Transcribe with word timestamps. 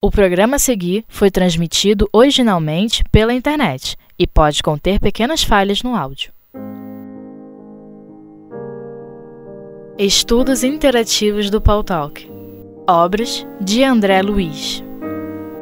O 0.00 0.12
programa 0.12 0.54
a 0.54 0.58
seguir 0.60 1.04
foi 1.08 1.28
transmitido 1.28 2.08
originalmente 2.12 3.02
pela 3.10 3.34
internet 3.34 3.96
e 4.16 4.28
pode 4.28 4.62
conter 4.62 5.00
pequenas 5.00 5.42
falhas 5.42 5.82
no 5.82 5.96
áudio. 5.96 6.30
Estudos 9.98 10.62
Interativos 10.62 11.50
do 11.50 11.60
Paul 11.60 11.82
Talk. 11.82 12.30
Obras 12.88 13.44
de 13.60 13.82
André 13.82 14.22
Luiz. 14.22 14.84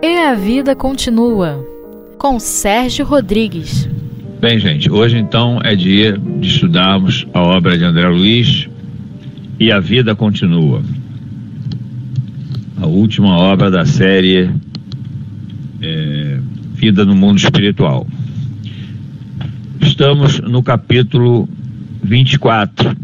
E 0.03 0.19
a 0.19 0.35
Vida 0.35 0.77
Continua 0.77 1.67
com 2.19 2.39
Sérgio 2.39 3.07
Rodrigues. 3.07 3.89
Bem, 4.39 4.59
gente, 4.59 4.91
hoje 4.91 5.17
então 5.17 5.59
é 5.65 5.75
dia 5.75 6.19
de 6.19 6.47
estudarmos 6.47 7.27
a 7.33 7.41
obra 7.41 7.79
de 7.79 7.85
André 7.85 8.07
Luiz 8.07 8.69
E 9.59 9.73
a 9.73 9.81
Vida 9.81 10.15
Continua 10.15 10.83
a 12.87 12.89
última 12.89 13.37
obra 13.37 13.69
da 13.69 13.85
série 13.85 14.49
é, 15.83 16.39
Vida 16.75 17.05
no 17.05 17.17
Mundo 17.17 17.39
Espiritual. 17.39 18.07
Estamos 19.81 20.39
no 20.39 20.63
capítulo 20.63 21.49
24, 22.05 22.97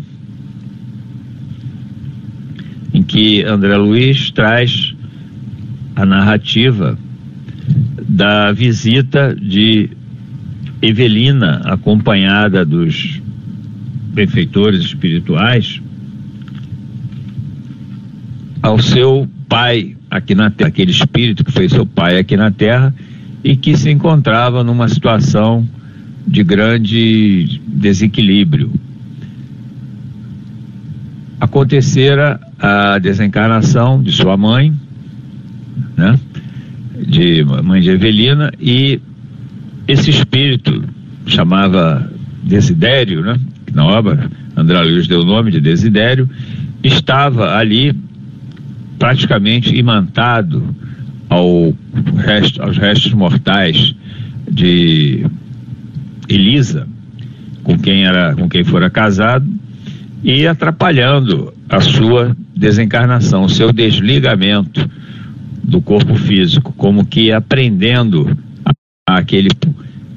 em 2.94 3.02
que 3.02 3.42
André 3.42 3.76
Luiz 3.76 4.30
traz 4.30 4.94
a 5.96 6.06
narrativa 6.06 6.96
da 8.08 8.52
visita 8.52 9.34
de 9.34 9.90
Evelina, 10.80 11.60
acompanhada 11.64 12.64
dos 12.64 13.20
benfeitores 14.14 14.84
espirituais, 14.84 15.82
ao 18.62 18.80
seu 18.80 19.28
pai 19.52 19.94
aqui 20.10 20.34
na 20.34 20.48
terra, 20.48 20.68
aquele 20.68 20.90
espírito 20.90 21.44
que 21.44 21.52
foi 21.52 21.68
seu 21.68 21.84
pai 21.84 22.16
aqui 22.16 22.38
na 22.38 22.50
terra 22.50 22.94
e 23.44 23.54
que 23.54 23.76
se 23.76 23.90
encontrava 23.90 24.64
numa 24.64 24.88
situação 24.88 25.68
de 26.26 26.42
grande 26.42 27.60
desequilíbrio. 27.66 28.72
Acontecera 31.38 32.40
a 32.58 32.98
desencarnação 32.98 34.02
de 34.02 34.10
sua 34.12 34.38
mãe, 34.38 34.72
né? 35.98 36.18
De 37.06 37.44
mãe 37.62 37.82
de 37.82 37.90
Evelina 37.90 38.50
e 38.58 39.02
esse 39.86 40.08
espírito 40.08 40.82
chamava 41.26 42.10
Desidério, 42.42 43.20
né? 43.20 43.38
Na 43.74 43.84
obra 43.84 44.30
André 44.56 44.80
Luiz 44.80 45.06
deu 45.06 45.20
o 45.20 45.26
nome 45.26 45.50
de 45.50 45.60
Desidério, 45.60 46.26
estava 46.82 47.54
ali 47.54 47.94
praticamente 49.02 49.74
imantado 49.74 50.64
ao 51.28 51.74
resto, 52.18 52.62
aos 52.62 52.78
restos 52.78 53.12
mortais 53.12 53.96
de 54.48 55.26
Elisa, 56.28 56.86
com 57.64 57.76
quem 57.76 58.04
era, 58.04 58.32
com 58.36 58.48
quem 58.48 58.62
fora 58.62 58.88
casado, 58.88 59.44
e 60.22 60.46
atrapalhando 60.46 61.52
a 61.68 61.80
sua 61.80 62.36
desencarnação, 62.54 63.42
o 63.42 63.48
seu 63.48 63.72
desligamento 63.72 64.88
do 65.64 65.80
corpo 65.80 66.14
físico, 66.14 66.72
como 66.76 67.04
que 67.04 67.32
aprendendo 67.32 68.38
aquele 69.04 69.48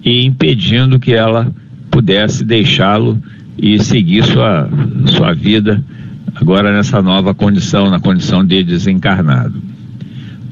e 0.03 0.27
impedindo 0.27 0.99
que 0.99 1.13
ela 1.15 1.51
pudesse 1.89 2.45
deixá-lo 2.45 3.19
e 3.57 3.83
seguir 3.83 4.23
sua, 4.25 4.69
sua 5.07 5.33
vida 5.33 5.83
agora 6.35 6.73
nessa 6.73 7.01
nova 7.01 7.33
condição, 7.33 7.89
na 7.89 7.99
condição 7.99 8.45
de 8.45 8.63
desencarnado. 8.63 9.61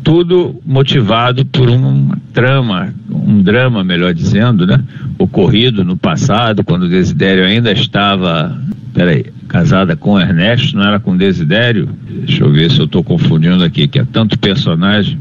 Tudo 0.02 0.60
motivado 0.66 1.46
por 1.46 1.70
um 1.70 2.10
trama, 2.34 2.94
um 3.10 3.42
drama, 3.42 3.84
melhor 3.84 4.14
dizendo, 4.14 4.66
né? 4.66 4.82
Ocorrido 5.18 5.84
no 5.84 5.96
passado, 5.96 6.64
quando 6.64 6.90
Desidério 6.90 7.46
ainda 7.46 7.72
estava, 7.72 8.58
peraí, 8.94 9.26
casada 9.48 9.96
com 9.96 10.20
Ernesto, 10.20 10.76
não 10.76 10.84
era 10.84 11.00
com 11.00 11.16
Desidério? 11.16 11.88
Deixa 12.26 12.44
eu 12.44 12.52
ver 12.52 12.72
se 12.72 12.80
eu 12.80 12.86
estou 12.86 13.04
confundindo 13.04 13.64
aqui, 13.64 13.88
que 13.88 14.00
é 14.00 14.06
tanto 14.06 14.38
personagem. 14.40 15.18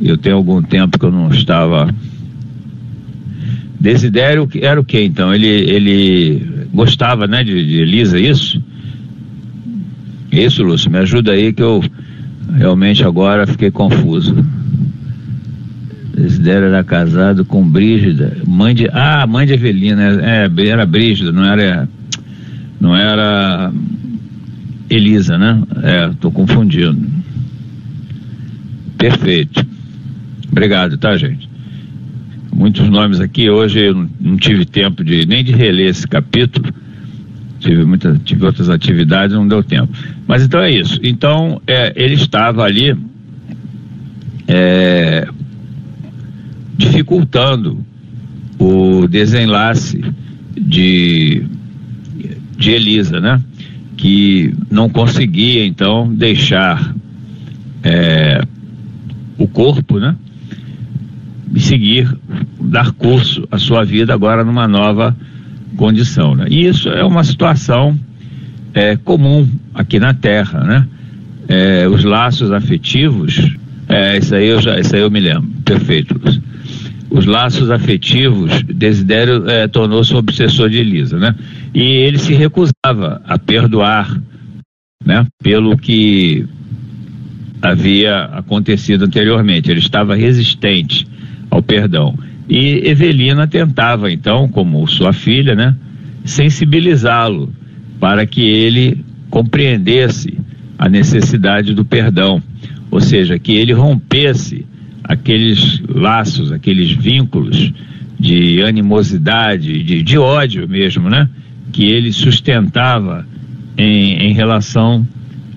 Eu 0.00 0.16
tenho 0.16 0.36
algum 0.36 0.62
tempo 0.62 0.98
que 0.98 1.04
eu 1.04 1.12
não 1.12 1.28
estava. 1.30 1.88
Desidério 3.78 4.48
era 4.60 4.80
o 4.80 4.84
que 4.84 5.00
então? 5.00 5.32
Ele, 5.32 5.46
ele 5.46 6.66
gostava, 6.72 7.28
né, 7.28 7.44
de, 7.44 7.64
de 7.64 7.80
Elisa, 7.80 8.18
isso? 8.18 8.60
Isso, 10.30 10.62
Lúcio, 10.62 10.90
me 10.90 10.98
ajuda 10.98 11.32
aí 11.32 11.52
que 11.52 11.62
eu 11.62 11.82
realmente 12.56 13.02
agora 13.02 13.46
fiquei 13.46 13.70
confuso. 13.70 14.34
Desidério 16.14 16.66
era 16.68 16.82
casado 16.82 17.44
com 17.44 17.62
Brígida, 17.62 18.36
mãe 18.46 18.74
de. 18.74 18.88
Ah, 18.92 19.26
mãe 19.26 19.46
de 19.46 19.52
Evelina, 19.52 20.20
é, 20.20 20.50
era 20.66 20.84
Brígida, 20.84 21.30
não 21.30 21.44
era. 21.44 21.88
Não 22.80 22.96
era 22.96 23.72
Elisa, 24.90 25.38
né? 25.38 25.62
É, 25.82 26.10
tô 26.20 26.30
confundindo. 26.30 27.06
Perfeito. 28.96 29.64
Obrigado, 30.50 30.96
tá, 30.98 31.16
gente? 31.16 31.48
Muitos 32.52 32.88
nomes 32.88 33.20
aqui. 33.20 33.48
Hoje 33.48 33.84
eu 33.84 34.08
não 34.20 34.36
tive 34.36 34.64
tempo 34.64 35.04
de 35.04 35.26
nem 35.26 35.44
de 35.44 35.52
reler 35.52 35.88
esse 35.88 36.06
capítulo 36.06 36.72
tive, 37.58 37.84
muita, 37.84 38.18
tive 38.24 38.44
outras 38.46 38.68
atividades, 38.68 39.36
não 39.36 39.46
deu 39.46 39.62
tempo. 39.62 39.92
Mas 40.26 40.42
então 40.42 40.60
é 40.60 40.70
isso. 40.70 40.98
Então, 41.02 41.60
é, 41.66 41.92
ele 41.96 42.14
estava 42.14 42.62
ali 42.62 42.96
é, 44.46 45.28
dificultando 46.76 47.84
o 48.58 49.06
desenlace 49.06 50.02
de, 50.56 51.44
de 52.56 52.70
Elisa, 52.70 53.20
né? 53.20 53.40
Que 53.96 54.54
não 54.70 54.88
conseguia, 54.88 55.66
então, 55.66 56.12
deixar 56.12 56.94
é, 57.82 58.42
o 59.36 59.46
corpo, 59.46 59.98
né? 59.98 60.14
E 61.54 61.60
seguir, 61.60 62.08
dar 62.60 62.92
curso 62.92 63.46
à 63.50 63.58
sua 63.58 63.84
vida 63.84 64.12
agora 64.12 64.44
numa 64.44 64.68
nova 64.68 65.16
condição. 65.76 66.34
Né? 66.34 66.46
E 66.50 66.66
isso 66.66 66.88
é 66.88 67.04
uma 67.04 67.24
situação 67.24 67.98
é, 68.74 68.96
comum 68.96 69.48
aqui 69.74 69.98
na 69.98 70.14
Terra, 70.14 70.60
né? 70.60 70.88
É, 71.48 71.88
os 71.88 72.04
laços 72.04 72.52
afetivos, 72.52 73.56
é, 73.88 74.18
isso 74.18 74.34
aí 74.34 74.48
eu 74.48 74.60
já, 74.60 74.78
isso 74.78 74.94
aí 74.94 75.00
eu 75.00 75.10
me 75.10 75.18
lembro, 75.18 75.48
perfeito. 75.64 76.20
Os 77.10 77.24
laços 77.24 77.70
afetivos, 77.70 78.62
Desidério 78.62 79.48
é, 79.48 79.66
tornou-se 79.66 80.12
um 80.12 80.18
obsessor 80.18 80.68
de 80.68 80.76
Elisa, 80.76 81.18
né? 81.18 81.34
E 81.74 81.80
ele 81.80 82.18
se 82.18 82.34
recusava 82.34 83.22
a 83.24 83.38
perdoar, 83.38 84.20
né? 85.04 85.26
Pelo 85.42 85.76
que 85.78 86.46
havia 87.62 88.24
acontecido 88.24 89.04
anteriormente. 89.04 89.70
Ele 89.70 89.80
estava 89.80 90.14
resistente 90.14 91.06
ao 91.50 91.62
perdão. 91.62 92.16
E 92.48 92.88
Evelina 92.88 93.46
tentava, 93.46 94.10
então, 94.10 94.48
como 94.48 94.86
sua 94.88 95.12
filha, 95.12 95.54
né, 95.54 95.76
sensibilizá-lo 96.24 97.52
para 98.00 98.24
que 98.24 98.40
ele 98.40 99.04
compreendesse 99.28 100.38
a 100.78 100.88
necessidade 100.88 101.74
do 101.74 101.84
perdão, 101.84 102.42
ou 102.90 103.00
seja, 103.00 103.38
que 103.38 103.52
ele 103.52 103.72
rompesse 103.72 104.64
aqueles 105.04 105.82
laços, 105.88 106.50
aqueles 106.50 106.90
vínculos 106.90 107.72
de 108.18 108.62
animosidade, 108.62 109.82
de, 109.82 110.02
de 110.02 110.18
ódio 110.18 110.66
mesmo, 110.66 111.10
né, 111.10 111.28
que 111.70 111.84
ele 111.84 112.12
sustentava 112.12 113.26
em, 113.76 114.28
em 114.28 114.32
relação 114.32 115.06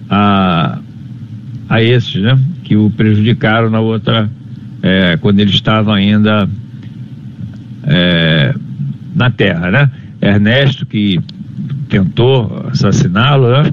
a, 0.09 0.79
a 1.69 1.81
esses, 1.81 2.21
né, 2.21 2.37
que 2.63 2.75
o 2.75 2.89
prejudicaram 2.89 3.69
na 3.69 3.79
outra, 3.79 4.29
é, 4.83 5.15
quando 5.17 5.39
ele 5.39 5.51
estava 5.51 5.95
ainda 5.95 6.49
é, 7.83 8.53
na 9.15 9.29
Terra, 9.29 9.71
né? 9.71 9.91
Ernesto 10.21 10.85
que 10.85 11.19
tentou 11.89 12.67
assassiná-lo, 12.71 13.49
né? 13.51 13.71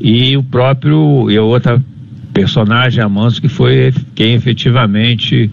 E 0.00 0.36
o 0.36 0.42
próprio 0.42 1.30
e 1.30 1.36
a 1.36 1.42
outra 1.42 1.82
personagem, 2.32 3.02
Amanso, 3.02 3.40
que 3.40 3.48
foi 3.48 3.92
quem 4.14 4.34
efetivamente 4.34 5.50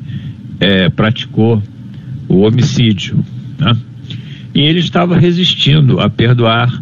é, 0.59 0.89
praticou 0.89 1.61
o 2.27 2.41
homicídio, 2.41 3.23
né? 3.59 3.75
E 4.53 4.61
ele 4.61 4.79
estava 4.79 5.17
resistindo 5.17 5.99
a 5.99 6.09
perdoar 6.09 6.81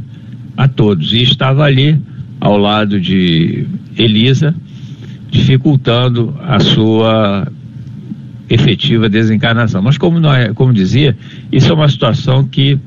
a 0.55 0.67
todos 0.67 1.13
e 1.13 1.21
estava 1.21 1.63
ali 1.63 1.99
ao 2.39 2.57
lado 2.57 2.99
de 2.99 3.65
Elisa, 3.97 4.55
dificultando 5.29 6.35
a 6.41 6.59
sua 6.59 7.47
efetiva 8.49 9.09
desencarnação. 9.09 9.81
Mas 9.81 9.97
como, 9.97 10.19
nós, 10.19 10.51
como 10.53 10.73
dizia, 10.73 11.15
isso 11.51 11.71
é 11.71 11.73
uma 11.73 11.89
situação 11.89 12.43
que 12.43 12.79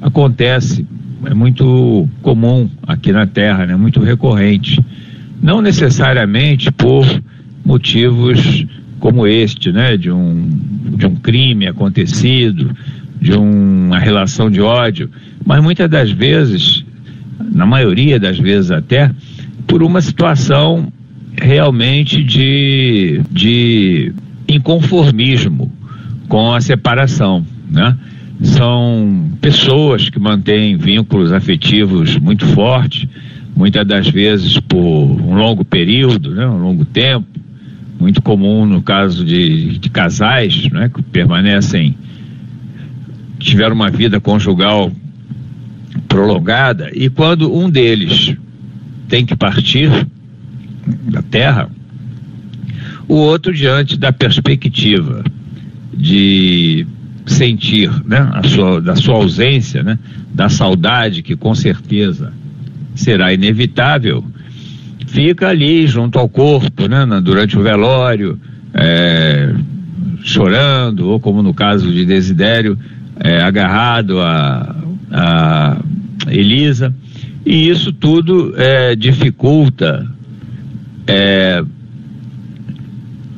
acontece, 0.00 0.86
é 1.24 1.34
muito 1.34 2.08
comum 2.22 2.68
aqui 2.86 3.12
na 3.12 3.26
Terra, 3.26 3.66
né? 3.66 3.76
muito 3.76 4.00
recorrente. 4.00 4.82
Não 5.42 5.60
necessariamente 5.60 6.70
por 6.70 7.04
motivos 7.64 8.64
como 8.98 9.26
este, 9.26 9.70
né, 9.70 9.96
de 9.96 10.10
um, 10.10 10.48
de 10.96 11.06
um 11.06 11.14
crime 11.16 11.66
acontecido, 11.66 12.74
de 13.20 13.36
um, 13.36 13.86
uma 13.86 13.98
relação 13.98 14.50
de 14.50 14.60
ódio, 14.60 15.10
mas 15.44 15.62
muitas 15.62 15.88
das 15.88 16.10
vezes, 16.10 16.84
na 17.52 17.66
maioria 17.66 18.18
das 18.18 18.38
vezes 18.38 18.70
até, 18.70 19.10
por 19.66 19.82
uma 19.82 20.00
situação 20.00 20.90
realmente 21.40 22.22
de, 22.24 23.20
de 23.30 24.12
inconformismo 24.48 25.70
com 26.28 26.52
a 26.52 26.60
separação, 26.60 27.44
né? 27.70 27.96
São 28.42 29.30
pessoas 29.40 30.10
que 30.10 30.18
mantêm 30.18 30.76
vínculos 30.76 31.32
afetivos 31.32 32.18
muito 32.18 32.44
fortes, 32.46 33.08
muitas 33.56 33.86
das 33.86 34.08
vezes 34.08 34.60
por 34.60 34.78
um 34.78 35.34
longo 35.34 35.64
período, 35.64 36.34
né? 36.34 36.46
um 36.46 36.58
longo 36.58 36.84
tempo, 36.84 37.26
muito 37.98 38.20
comum 38.20 38.66
no 38.66 38.82
caso 38.82 39.24
de, 39.24 39.78
de 39.78 39.88
casais 39.88 40.68
né? 40.70 40.90
que 40.94 41.02
permanecem, 41.02 41.96
tiveram 43.38 43.74
uma 43.74 43.90
vida 43.90 44.20
conjugal 44.20 44.92
prolongada, 46.06 46.90
e 46.94 47.08
quando 47.08 47.54
um 47.54 47.70
deles 47.70 48.36
tem 49.08 49.24
que 49.24 49.34
partir 49.34 49.90
da 51.10 51.22
terra, 51.22 51.70
o 53.08 53.14
outro, 53.14 53.52
diante 53.52 53.96
da 53.96 54.12
perspectiva 54.12 55.24
de 55.92 56.86
sentir 57.26 57.90
né, 58.04 58.28
a 58.32 58.42
sua, 58.42 58.80
da 58.80 58.96
sua 58.96 59.16
ausência, 59.16 59.82
né, 59.82 59.98
da 60.32 60.48
saudade 60.48 61.22
que 61.22 61.34
com 61.36 61.54
certeza 61.54 62.32
será 62.94 63.32
inevitável, 63.32 64.24
fica 65.06 65.48
ali 65.48 65.86
junto 65.86 66.18
ao 66.18 66.28
corpo, 66.28 66.88
né, 66.88 67.06
durante 67.22 67.58
o 67.58 67.62
velório, 67.62 68.38
é, 68.74 69.54
chorando, 70.22 71.08
ou 71.08 71.20
como 71.20 71.42
no 71.42 71.54
caso 71.54 71.90
de 71.90 72.04
Desidério, 72.04 72.78
é, 73.18 73.40
agarrado 73.40 74.20
a, 74.20 74.76
a 75.10 75.76
Elisa. 76.28 76.94
E 77.44 77.68
isso 77.68 77.92
tudo 77.92 78.54
é, 78.56 78.96
dificulta 78.96 80.06
é, 81.06 81.62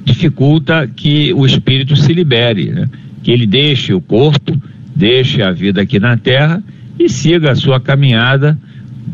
dificulta 0.09 0.87
que 0.87 1.33
o 1.35 1.45
espírito 1.45 1.95
se 1.95 2.13
libere, 2.13 2.71
né? 2.71 2.89
que 3.23 3.31
ele 3.31 3.47
deixe 3.47 3.93
o 3.93 4.01
corpo, 4.01 4.61
deixe 4.95 5.43
a 5.43 5.53
vida 5.53 5.83
aqui 5.83 6.01
na 6.01 6.17
Terra 6.17 6.63
e 6.99 7.09
siga 7.09 7.53
a 7.53 7.55
sua 7.55 7.79
caminhada 7.79 8.59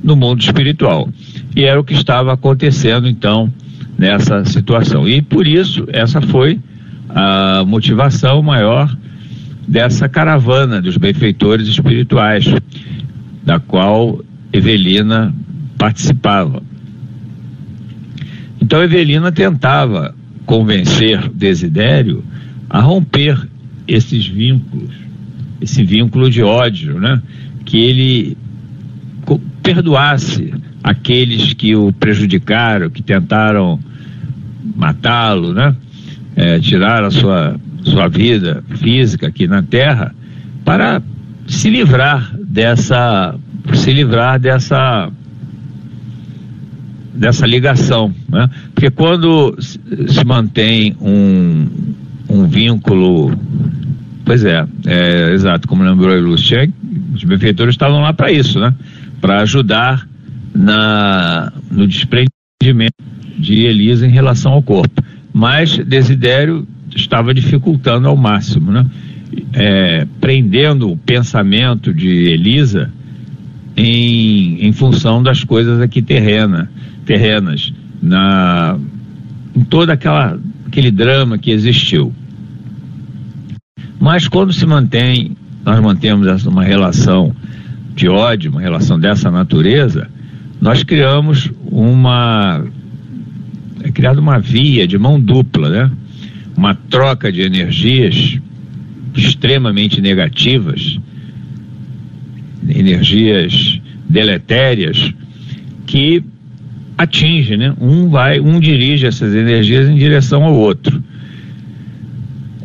no 0.03 0.15
mundo 0.15 0.41
espiritual. 0.41 1.09
E 1.57 1.65
era 1.65 1.81
o 1.81 1.85
que 1.85 1.95
estava 1.95 2.33
acontecendo 2.33 3.09
então 3.09 3.53
nessa 3.99 4.45
situação. 4.45 5.09
E 5.09 5.21
por 5.21 5.47
isso 5.47 5.87
essa 5.93 6.21
foi 6.21 6.61
a 7.09 7.65
motivação 7.67 8.43
maior 8.43 8.95
dessa 9.67 10.09
caravana 10.09 10.81
dos 10.81 10.97
benfeitores 10.97 11.67
espirituais, 11.69 12.45
da 13.43 13.59
qual 13.59 14.21
Evelina 14.53 15.35
participava. 15.77 16.63
Então 18.61 18.83
Evelina 18.83 19.33
tentava 19.33 20.15
convencer 20.47 21.29
Desidério 21.31 22.25
a 22.69 22.81
romper 22.81 23.39
esses 23.87 24.27
vínculos, 24.27 24.91
esse 25.61 25.85
vínculo 25.85 26.31
de 26.31 26.43
ódio, 26.43 26.99
né? 26.99 27.21
Que 27.65 27.79
ele 27.79 28.37
perdoasse 29.63 30.53
aqueles 30.83 31.55
que 31.55 31.75
o 31.75 31.93
prejudicaram, 31.93 32.91
que 32.91 33.03
tentaram 33.03 33.79
matá-lo, 34.77 35.55
né? 35.55 35.75
É, 36.37 36.59
tirar 36.59 37.05
a 37.05 37.11
sua, 37.11 37.57
sua 37.83 38.09
vida 38.09 38.63
física 38.77 39.29
aqui 39.29 39.47
na 39.47 39.63
Terra, 39.63 40.15
para 40.65 41.01
se 41.47 41.71
livrar 41.71 42.35
dessa, 42.39 43.35
se 43.75 43.93
livrar 43.93 44.41
dessa 44.41 45.11
dessa 47.15 47.47
ligação, 47.47 48.13
né? 48.29 48.49
Porque 48.75 48.91
quando 48.91 49.57
se 49.61 50.25
mantém 50.25 50.97
um, 51.01 51.67
um 52.29 52.47
vínculo, 52.47 53.33
pois 54.25 54.45
é, 54.45 54.67
é 54.87 55.33
exato, 55.33 55.69
como 55.69 55.85
lembrou 55.85 56.15
o 56.15 56.21
Lucien, 56.21 56.73
os 57.15 57.23
benfeitores 57.23 57.75
estavam 57.75 58.01
lá 58.01 58.13
para 58.13 58.33
isso, 58.33 58.59
né? 58.59 58.75
Para 59.21 59.43
ajudar 59.43 60.07
na, 60.55 61.53
no 61.71 61.87
desprendimento 61.87 62.95
de 63.39 63.65
Elisa 63.65 64.07
em 64.07 64.11
relação 64.11 64.53
ao 64.53 64.63
corpo. 64.63 65.03
Mas 65.33 65.79
Desidério 65.79 66.67
estava 66.95 67.33
dificultando 67.33 68.09
ao 68.09 68.17
máximo, 68.17 68.71
né? 68.71 68.87
É, 69.53 70.07
prendendo 70.21 70.91
o 70.91 70.97
pensamento 70.97 71.93
de 71.93 72.09
Elisa 72.09 72.93
em, 73.77 74.67
em 74.67 74.73
função 74.73 75.23
das 75.23 75.43
coisas 75.45 75.81
aqui 75.81 76.01
terrena, 76.01 76.71
terrenas, 77.05 77.73
na, 78.03 78.79
em 79.55 79.65
todo 79.65 79.91
aquela, 79.91 80.39
aquele 80.67 80.91
drama 80.91 81.39
que 81.39 81.51
existiu. 81.51 82.13
Mas 83.99 84.29
quando 84.29 84.53
se 84.53 84.67
mantém, 84.67 85.37
nós 85.65 85.81
mantemos 85.81 86.45
uma 86.47 86.63
relação 86.63 87.35
de 87.95 88.09
ódio, 88.09 88.51
uma 88.51 88.61
relação 88.61 88.99
dessa 88.99 89.31
natureza, 89.31 90.09
nós 90.61 90.83
criamos 90.83 91.51
uma. 91.67 92.65
É 93.83 93.91
criada 93.91 94.21
uma 94.21 94.39
via 94.39 94.87
de 94.87 94.99
mão 94.99 95.21
dupla, 95.21 95.69
né? 95.69 95.91
Uma 96.57 96.75
troca 96.75 97.31
de 97.31 97.43
energias 97.43 98.39
extremamente 99.15 100.01
negativas, 100.01 100.99
energias 102.69 103.81
deletérias, 104.09 105.13
que 105.87 106.23
atinge, 106.97 107.57
né? 107.57 107.75
Um 107.81 108.09
vai, 108.09 108.41
um 108.41 108.61
dirige 108.61 109.07
essas 109.07 109.35
energias 109.35 109.89
em 109.89 109.97
direção 109.97 110.45
ao 110.45 110.55
outro. 110.55 111.03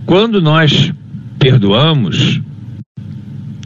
Quando 0.05 0.41
nós 0.41 0.93
perdoamos 1.37 2.41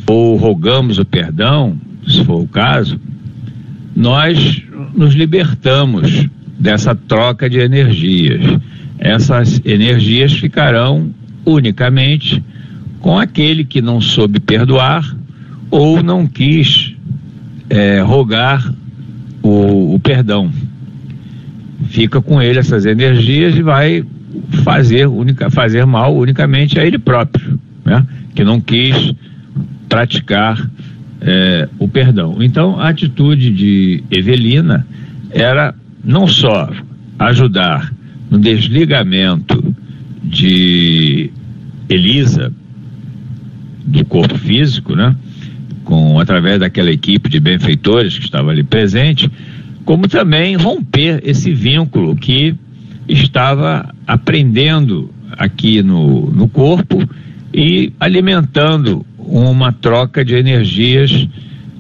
ou 0.08 0.36
rogamos 0.36 1.00
o 1.00 1.06
perdão, 1.06 1.78
se 2.08 2.24
for 2.24 2.42
o 2.42 2.48
caso, 2.48 3.00
nós 3.96 4.62
nos 4.94 5.14
libertamos 5.14 6.28
dessa 6.60 6.96
troca 6.96 7.50
de 7.50 7.60
energias. 7.60 8.42
Essas 9.00 9.62
energias 9.66 10.34
ficarão 10.34 11.14
unicamente 11.46 12.44
com 13.00 13.18
aquele 13.18 13.66
que 13.66 13.82
não 13.82 14.00
soube 14.00 14.40
perdoar 14.40 15.16
ou 15.74 16.04
não 16.04 16.28
quis 16.28 16.96
é, 17.68 18.00
rogar 18.00 18.72
o, 19.42 19.96
o 19.96 20.00
perdão. 20.00 20.52
Fica 21.86 22.22
com 22.22 22.40
ele 22.40 22.60
essas 22.60 22.86
energias 22.86 23.56
e 23.56 23.64
vai 23.64 24.06
fazer, 24.64 25.08
única, 25.08 25.50
fazer 25.50 25.84
mal 25.84 26.16
unicamente 26.16 26.80
a 26.80 26.86
ele 26.86 27.00
próprio, 27.00 27.60
né? 27.84 28.06
que 28.36 28.44
não 28.44 28.62
quis 28.62 29.16
praticar 29.90 30.64
é, 31.22 31.68
o 31.80 31.88
perdão. 31.88 32.38
Então, 32.40 32.80
a 32.80 32.90
atitude 32.90 33.50
de 33.50 34.04
Evelina 34.12 34.86
era 35.32 35.74
não 36.04 36.28
só 36.28 36.70
ajudar 37.18 37.92
no 38.30 38.38
desligamento 38.38 39.74
de 40.24 41.32
Elisa 41.90 42.54
do 43.84 44.06
corpo 44.06 44.38
físico, 44.38 44.96
né? 44.96 45.16
Com 45.84 46.20
através 46.20 46.60
daquela 46.60 46.92
equipe 46.92 47.30
de 47.30 47.40
benfeitores 47.40 48.18
que 48.18 48.26
estava 48.26 48.52
ali 48.52 48.64
presente, 48.64 49.30
como 49.86 50.08
também 50.08 50.56
romper 50.56 51.22
esse 51.24 51.54
vínculo 51.54 52.16
que 52.16 52.56
estava 53.08 53.94
aprendendo 54.08 55.10
aqui 55.38 55.82
no, 55.82 56.32
no 56.32 56.48
corpo 56.48 57.08
e 57.54 57.92
alimentando 58.00 59.06
uma 59.18 59.72
troca 59.72 60.24
de 60.24 60.36
energias 60.36 61.28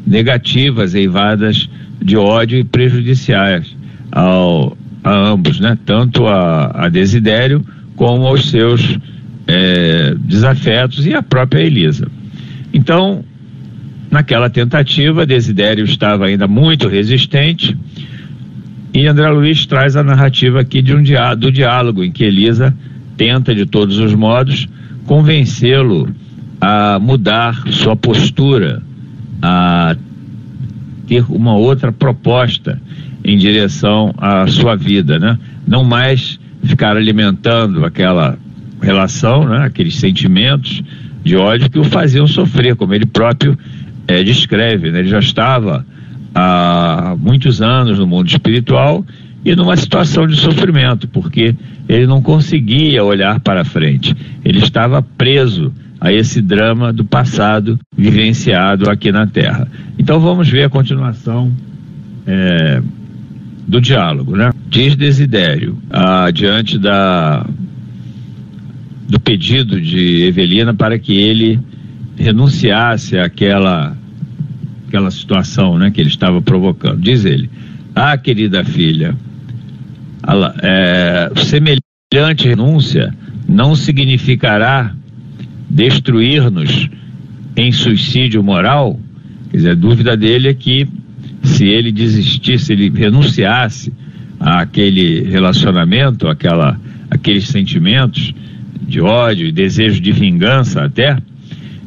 negativas, 0.05 0.93
eivadas 0.93 1.69
de 2.01 2.17
ódio 2.17 2.59
e 2.59 2.63
prejudiciais 2.63 3.75
ao, 4.11 4.77
a 5.03 5.29
ambos, 5.29 5.59
né? 5.59 5.77
tanto 5.85 6.27
a, 6.27 6.85
a 6.85 6.89
Desidério 6.89 7.63
como 7.95 8.25
aos 8.25 8.49
seus 8.49 8.97
é, 9.47 10.15
desafetos 10.19 11.05
e 11.05 11.13
a 11.13 11.21
própria 11.21 11.61
Elisa. 11.61 12.07
Então, 12.73 13.23
Naquela 14.13 14.47
tentativa, 14.47 15.25
Desidério 15.25 15.83
estava 15.85 16.27
ainda 16.27 16.47
muito 16.47 16.87
resistente 16.87 17.75
e 18.93 19.07
André 19.07 19.27
Luiz 19.29 19.65
traz 19.65 19.95
a 19.95 20.03
narrativa 20.03 20.59
aqui 20.61 20.83
de 20.83 20.93
um 20.93 21.01
diá 21.01 21.33
do 21.33 21.51
diálogo 21.51 22.03
em 22.03 22.11
que 22.11 22.23
Elisa 22.23 22.75
tenta 23.17 23.55
de 23.55 23.65
todos 23.65 23.97
os 23.97 24.13
modos 24.13 24.67
convencê-lo 25.07 26.13
a 26.61 26.99
mudar 26.99 27.55
sua 27.71 27.95
postura, 27.95 28.83
a 29.41 29.95
ter 31.07 31.25
uma 31.27 31.55
outra 31.55 31.91
proposta 31.91 32.79
em 33.25 33.35
direção 33.35 34.13
à 34.15 34.45
sua 34.45 34.75
vida, 34.75 35.17
né? 35.17 35.39
Não 35.67 35.83
mais 35.83 36.39
ficar 36.63 36.95
alimentando 36.95 37.83
aquela 37.83 38.37
relação, 38.79 39.49
né, 39.49 39.65
aqueles 39.65 39.95
sentimentos 39.95 40.83
de 41.23 41.35
ódio 41.35 41.67
que 41.67 41.79
o 41.79 41.83
faziam 41.83 42.27
sofrer, 42.27 42.75
como 42.75 42.93
ele 42.93 43.07
próprio 43.07 43.57
é, 44.07 44.23
descreve. 44.23 44.91
Né? 44.91 44.99
Ele 44.99 45.09
já 45.09 45.19
estava 45.19 45.85
há 46.33 47.15
muitos 47.19 47.61
anos 47.61 47.99
no 47.99 48.07
mundo 48.07 48.27
espiritual 48.27 49.05
e 49.45 49.55
numa 49.55 49.75
situação 49.75 50.25
de 50.25 50.35
sofrimento, 50.35 51.07
porque 51.07 51.55
ele 51.87 52.07
não 52.07 52.21
conseguia 52.21 53.03
olhar 53.03 53.39
para 53.39 53.65
frente. 53.65 54.15
Ele 54.43 54.59
estava 54.59 55.01
preso 55.01 55.73
a 55.99 56.11
esse 56.11 56.41
drama 56.41 56.91
do 56.91 57.05
passado 57.05 57.79
vivenciado 57.95 58.89
aqui 58.89 59.11
na 59.11 59.27
Terra. 59.27 59.67
Então 59.97 60.19
vamos 60.19 60.49
ver 60.49 60.63
a 60.63 60.69
continuação 60.69 61.51
é, 62.25 62.81
do 63.67 63.79
diálogo, 63.79 64.35
né? 64.35 64.51
Diz 64.69 64.95
Desidério, 64.95 65.77
ah, 65.89 66.29
diante 66.31 66.77
da, 66.77 67.45
do 69.07 69.19
pedido 69.19 69.79
de 69.79 70.23
Evelina 70.23 70.73
para 70.73 70.97
que 70.97 71.15
ele 71.15 71.59
renunciasse 72.17 73.17
àquela, 73.17 73.95
àquela 74.87 75.11
situação 75.11 75.77
né, 75.77 75.91
que 75.91 76.01
ele 76.01 76.09
estava 76.09 76.41
provocando. 76.41 77.01
Diz 77.01 77.25
ele, 77.25 77.49
ah, 77.95 78.17
querida 78.17 78.63
filha, 78.63 79.15
é, 80.61 81.31
semelhante 81.35 82.47
renúncia 82.47 83.13
não 83.47 83.75
significará 83.75 84.95
destruir-nos 85.69 86.89
em 87.55 87.71
suicídio 87.71 88.43
moral? 88.43 88.99
Quer 89.51 89.57
dizer, 89.57 89.71
a 89.71 89.75
dúvida 89.75 90.17
dele 90.17 90.47
é 90.47 90.53
que 90.53 90.87
se 91.43 91.65
ele 91.65 91.91
desistisse, 91.91 92.65
se 92.65 92.73
ele 92.73 92.89
renunciasse 92.89 93.91
àquele 94.39 95.23
relacionamento, 95.23 96.27
àquela, 96.27 96.79
aqueles 97.09 97.47
sentimentos 97.47 98.33
de 98.87 99.01
ódio 99.01 99.47
e 99.47 99.51
desejo 99.51 99.99
de 100.01 100.11
vingança 100.11 100.83
até, 100.83 101.17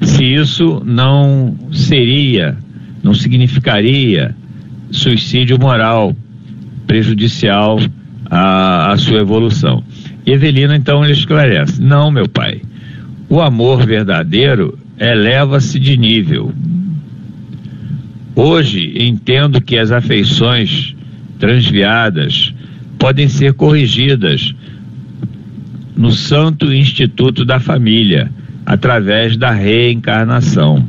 se 0.02 0.24
isso 0.24 0.82
não 0.84 1.56
seria, 1.72 2.56
não 3.02 3.14
significaria 3.14 4.34
suicídio 4.90 5.58
moral 5.58 6.14
prejudicial 6.86 7.78
à, 8.30 8.92
à 8.92 8.96
sua 8.96 9.20
evolução. 9.20 9.82
E 10.24 10.32
Evelina 10.32 10.76
então 10.76 11.04
ele 11.04 11.12
esclarece: 11.12 11.80
não, 11.80 12.10
meu 12.10 12.28
pai, 12.28 12.60
o 13.28 13.40
amor 13.40 13.86
verdadeiro 13.86 14.78
eleva-se 14.98 15.78
de 15.78 15.96
nível. 15.96 16.52
Hoje 18.34 18.92
entendo 18.96 19.60
que 19.60 19.78
as 19.78 19.90
afeições 19.90 20.94
transviadas 21.38 22.54
podem 22.98 23.28
ser 23.28 23.54
corrigidas 23.54 24.54
no 25.96 26.12
Santo 26.12 26.72
Instituto 26.72 27.44
da 27.44 27.58
Família, 27.58 28.30
através 28.66 29.36
da 29.36 29.52
reencarnação. 29.52 30.84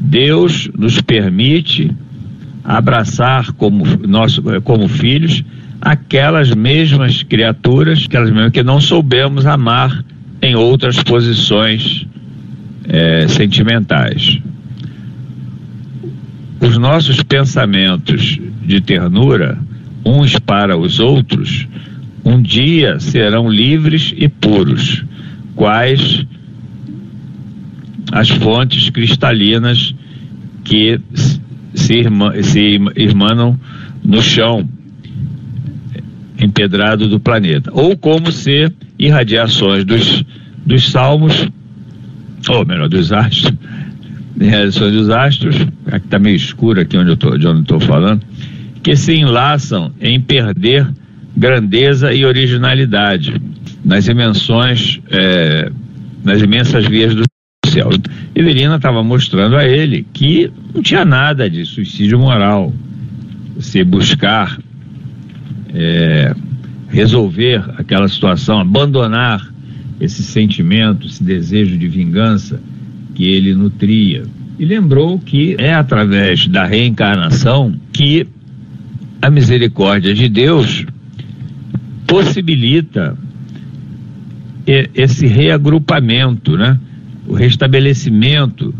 Deus 0.00 0.70
nos 0.76 0.98
permite 1.02 1.94
abraçar 2.64 3.52
como, 3.52 3.84
nosso, 4.08 4.42
como 4.62 4.88
filhos 4.88 5.44
aquelas 5.80 6.54
mesmas 6.54 7.22
criaturas, 7.22 8.04
aquelas 8.06 8.30
mesmas 8.30 8.52
que 8.52 8.62
não 8.62 8.80
soubemos 8.80 9.44
amar 9.44 10.02
em 10.40 10.54
outras 10.54 11.02
posições 11.02 12.06
é, 12.88 13.28
sentimentais. 13.28 14.40
Os 16.60 16.78
nossos 16.78 17.22
pensamentos 17.22 18.38
de 18.62 18.80
ternura, 18.80 19.58
uns 20.04 20.38
para 20.38 20.76
os 20.78 20.98
outros, 20.98 21.66
um 22.24 22.40
dia 22.40 23.00
serão 23.00 23.50
livres 23.50 24.14
e 24.16 24.28
puros, 24.28 25.04
quais 25.54 26.26
as 28.12 28.28
fontes 28.28 28.90
cristalinas 28.90 29.94
que 30.64 31.00
se, 31.74 31.94
irma, 31.94 32.42
se 32.42 32.78
irmanam 32.96 33.58
no 34.04 34.22
chão 34.22 34.68
empedrado 36.38 37.08
do 37.08 37.20
planeta, 37.20 37.70
ou 37.72 37.96
como 37.96 38.32
ser 38.32 38.72
irradiações 38.98 39.84
dos, 39.84 40.24
dos 40.64 40.90
salmos, 40.90 41.48
ou 42.48 42.64
melhor, 42.64 42.88
dos 42.88 43.12
astros, 43.12 43.52
irradiações 44.40 44.92
dos 44.92 45.10
astros, 45.10 45.56
que 45.56 45.96
está 45.96 46.18
meio 46.18 46.36
escuro 46.36 46.80
aqui 46.80 46.96
onde 46.96 47.10
eu 47.10 47.38
de 47.38 47.46
onde 47.46 47.60
estou 47.60 47.80
falando, 47.80 48.22
que 48.82 48.96
se 48.96 49.14
enlaçam 49.14 49.92
em 50.00 50.18
perder 50.20 50.88
grandeza 51.36 52.12
e 52.12 52.24
originalidade 52.24 53.40
nas 53.84 54.04
dimensões, 54.04 55.00
é, 55.10 55.70
nas 56.24 56.40
imensas 56.42 56.86
vias 56.86 57.14
do 57.14 57.24
céu. 57.70 57.90
Evelina 58.34 58.76
estava 58.76 59.02
mostrando 59.02 59.56
a 59.56 59.64
ele 59.64 60.06
que 60.12 60.50
não 60.74 60.82
tinha 60.82 61.04
nada 61.04 61.48
de 61.48 61.64
suicídio 61.64 62.18
moral. 62.18 62.72
Você 63.56 63.84
buscar 63.84 64.58
é, 65.72 66.34
resolver 66.88 67.62
aquela 67.76 68.08
situação, 68.08 68.58
abandonar 68.58 69.48
esse 70.00 70.22
sentimento, 70.22 71.06
esse 71.06 71.22
desejo 71.22 71.76
de 71.76 71.86
vingança 71.86 72.60
que 73.14 73.24
ele 73.24 73.54
nutria. 73.54 74.24
E 74.58 74.64
lembrou 74.64 75.18
que 75.18 75.56
é 75.58 75.74
através 75.74 76.46
da 76.46 76.64
reencarnação 76.64 77.74
que 77.92 78.26
a 79.22 79.30
misericórdia 79.30 80.14
de 80.14 80.28
Deus 80.28 80.84
possibilita 82.06 83.16
esse 84.66 85.26
reagrupamento, 85.26 86.56
né? 86.56 86.78
O 87.30 87.34
restabelecimento 87.34 88.74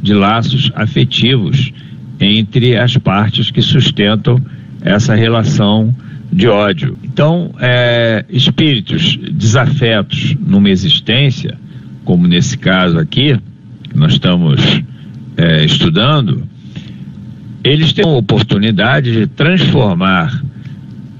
de 0.00 0.14
laços 0.14 0.70
afetivos 0.76 1.72
entre 2.20 2.76
as 2.76 2.96
partes 2.96 3.50
que 3.50 3.60
sustentam 3.60 4.40
essa 4.80 5.16
relação 5.16 5.92
de 6.32 6.46
ódio. 6.46 6.96
Então, 7.02 7.52
é, 7.58 8.24
espíritos 8.28 9.18
desafetos 9.32 10.36
numa 10.38 10.70
existência, 10.70 11.58
como 12.04 12.28
nesse 12.28 12.56
caso 12.56 12.96
aqui, 12.96 13.36
que 13.82 13.98
nós 13.98 14.12
estamos 14.12 14.60
é, 15.36 15.64
estudando, 15.64 16.44
eles 17.64 17.92
têm 17.92 18.04
a 18.04 18.08
oportunidade 18.08 19.10
de 19.12 19.26
transformar 19.26 20.44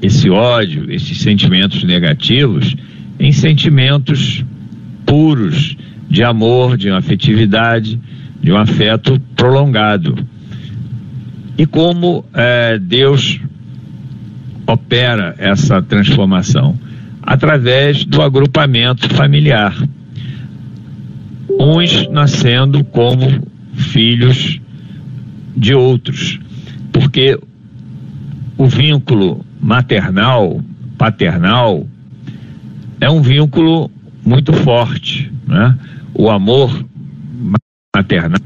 esse 0.00 0.30
ódio, 0.30 0.88
esses 0.88 1.18
sentimentos 1.18 1.83
negativos, 1.83 2.76
em 3.18 3.33
sentimentos 3.33 4.45
puros 5.04 5.76
de 6.08 6.22
amor, 6.22 6.76
de 6.76 6.88
uma 6.88 6.98
afetividade, 6.98 8.00
de 8.40 8.52
um 8.52 8.56
afeto 8.56 9.20
prolongado. 9.36 10.16
E 11.56 11.66
como 11.66 12.24
é, 12.32 12.78
Deus 12.78 13.40
opera 14.66 15.34
essa 15.38 15.82
transformação? 15.82 16.78
Através 17.22 18.04
do 18.04 18.22
agrupamento 18.22 19.12
familiar. 19.14 19.74
Uns 21.58 22.08
nascendo 22.10 22.84
como 22.84 23.46
filhos 23.74 24.60
de 25.56 25.74
outros, 25.74 26.38
porque 26.92 27.38
o 28.56 28.66
vínculo 28.66 29.44
maternal, 29.60 30.60
paternal, 30.96 31.86
é 33.00 33.10
um 33.10 33.20
vínculo 33.20 33.90
muito 34.24 34.52
forte, 34.52 35.32
né? 35.49 35.76
O 36.14 36.31
amor 36.31 36.85
maternal, 37.97 38.40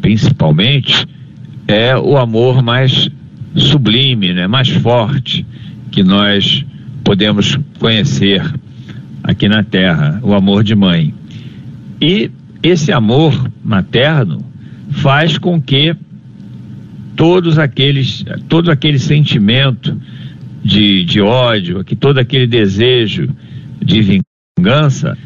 principalmente, 0.00 1.06
é 1.68 1.96
o 1.96 2.16
amor 2.16 2.62
mais 2.62 3.08
sublime, 3.54 4.32
né? 4.32 4.46
Mais 4.46 4.68
forte 4.68 5.46
que 5.90 6.02
nós 6.02 6.64
podemos 7.04 7.58
conhecer 7.78 8.42
aqui 9.22 9.48
na 9.48 9.62
Terra, 9.62 10.20
o 10.22 10.34
amor 10.34 10.64
de 10.64 10.74
mãe. 10.74 11.14
E 12.00 12.30
esse 12.62 12.92
amor 12.92 13.50
materno 13.62 14.44
faz 14.90 15.36
com 15.38 15.60
que 15.60 15.94
todos 17.14 17.58
aqueles, 17.58 18.24
todo 18.48 18.70
aquele 18.70 18.98
sentimento 18.98 20.00
de, 20.64 21.04
de 21.04 21.20
ódio, 21.20 21.84
que 21.84 21.94
todo 21.94 22.18
aquele 22.18 22.46
desejo 22.46 23.28
de 23.82 24.22
vingança 24.58 25.16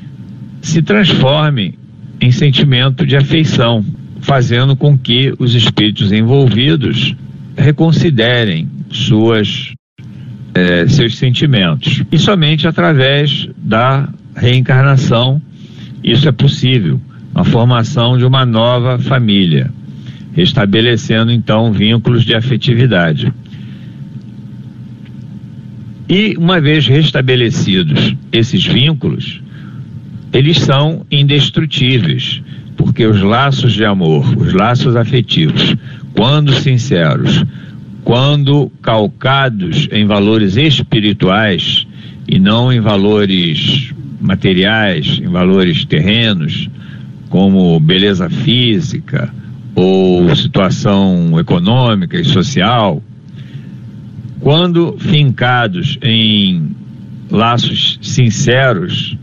se 0.65 0.81
transforme 0.81 1.79
em 2.19 2.33
sentimento 2.33 3.07
de 3.07 3.17
afeição, 3.17 3.85
fazendo 4.21 4.75
com 4.75 4.97
que 4.97 5.35
os 5.39 5.55
espíritos 5.55 6.11
envolvidos 6.11 7.15
reconsiderem 7.55 8.67
suas, 8.91 9.75
eh, 10.55 10.89
seus 10.89 11.19
sentimentos. 11.19 12.03
E 12.11 12.19
somente 12.19 12.67
através 12.67 13.47
da 13.59 14.09
reencarnação 14.35 15.41
isso 16.03 16.27
é 16.29 16.33
possível, 16.33 16.99
a 17.35 17.45
formação 17.45 18.17
de 18.17 18.25
uma 18.25 18.47
nova 18.47 18.99
família 18.99 19.71
estabelecendo 20.35 21.31
então 21.31 21.73
vínculos 21.73 22.25
de 22.25 22.35
afetividade. 22.35 23.33
E 26.09 26.37
uma 26.39 26.61
vez 26.61 26.87
restabelecidos 26.87 28.17
esses 28.33 28.65
vínculos, 28.65 29.43
eles 30.35 30.59
são 30.59 31.07
indestrutíveis, 31.11 32.43
porque 32.77 33.07
os 33.07 33.23
laços 33.23 33.73
de 33.73 33.85
amor, 33.85 34.27
os 34.37 34.53
laços 34.53 34.97
afetivos, 34.97 35.77
quando 36.13 36.53
sinceros, 36.53 37.45
quando 38.03 38.71
calcados 38.83 39.89
em 39.93 40.05
valores 40.07 40.57
espirituais 40.57 41.87
e 42.27 42.41
não 42.41 42.73
em 42.73 42.81
valores 42.81 43.95
materiais, 44.21 45.21
em 45.23 45.29
valores 45.29 45.85
terrenos, 45.85 46.69
como 47.31 47.79
beleza 47.79 48.29
física 48.29 49.33
ou 49.75 50.35
situação 50.35 51.39
econômica 51.39 52.19
e 52.19 52.25
social, 52.25 53.01
quando 54.41 54.97
fincados 54.99 55.97
em 56.03 56.71
laços 57.31 57.99
sinceros 58.03 59.17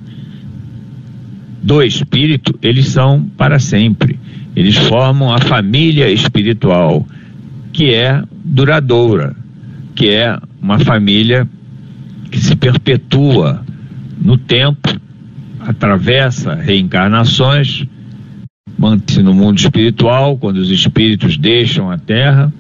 do 1.62 1.82
espírito, 1.84 2.58
eles 2.62 2.88
são 2.88 3.24
para 3.38 3.60
sempre. 3.60 4.20
Eles 4.56 4.76
formam 4.76 5.34
a 5.34 5.40
família 5.40 6.10
espiritual, 6.10 7.06
que 7.72 7.94
é 7.94 8.22
duradoura, 8.44 9.36
que 9.96 10.10
é 10.10 10.38
uma 10.62 10.80
família 10.80 11.48
que 12.30 12.40
se 12.40 12.56
perpetua 12.56 13.64
no 14.20 14.38
tempo, 14.38 14.90
atravessa 15.60 16.56
reencarnações, 16.56 17.86
mantém-se 18.78 19.22
no 19.22 19.34
mundo 19.34 19.60
espiritual, 19.60 20.38
quando 20.38 20.58
os 20.58 20.70
espíritos 20.70 21.38
deixam 21.38 21.92
a 21.92 21.98
terra, 21.98 22.52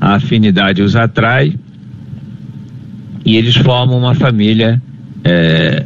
a 0.00 0.14
afinidade 0.14 0.80
os 0.80 0.96
atrai 0.96 1.54
e 3.24 3.36
eles 3.36 3.56
formam 3.56 3.98
uma 3.98 4.14
família 4.14 4.80
é, 5.22 5.84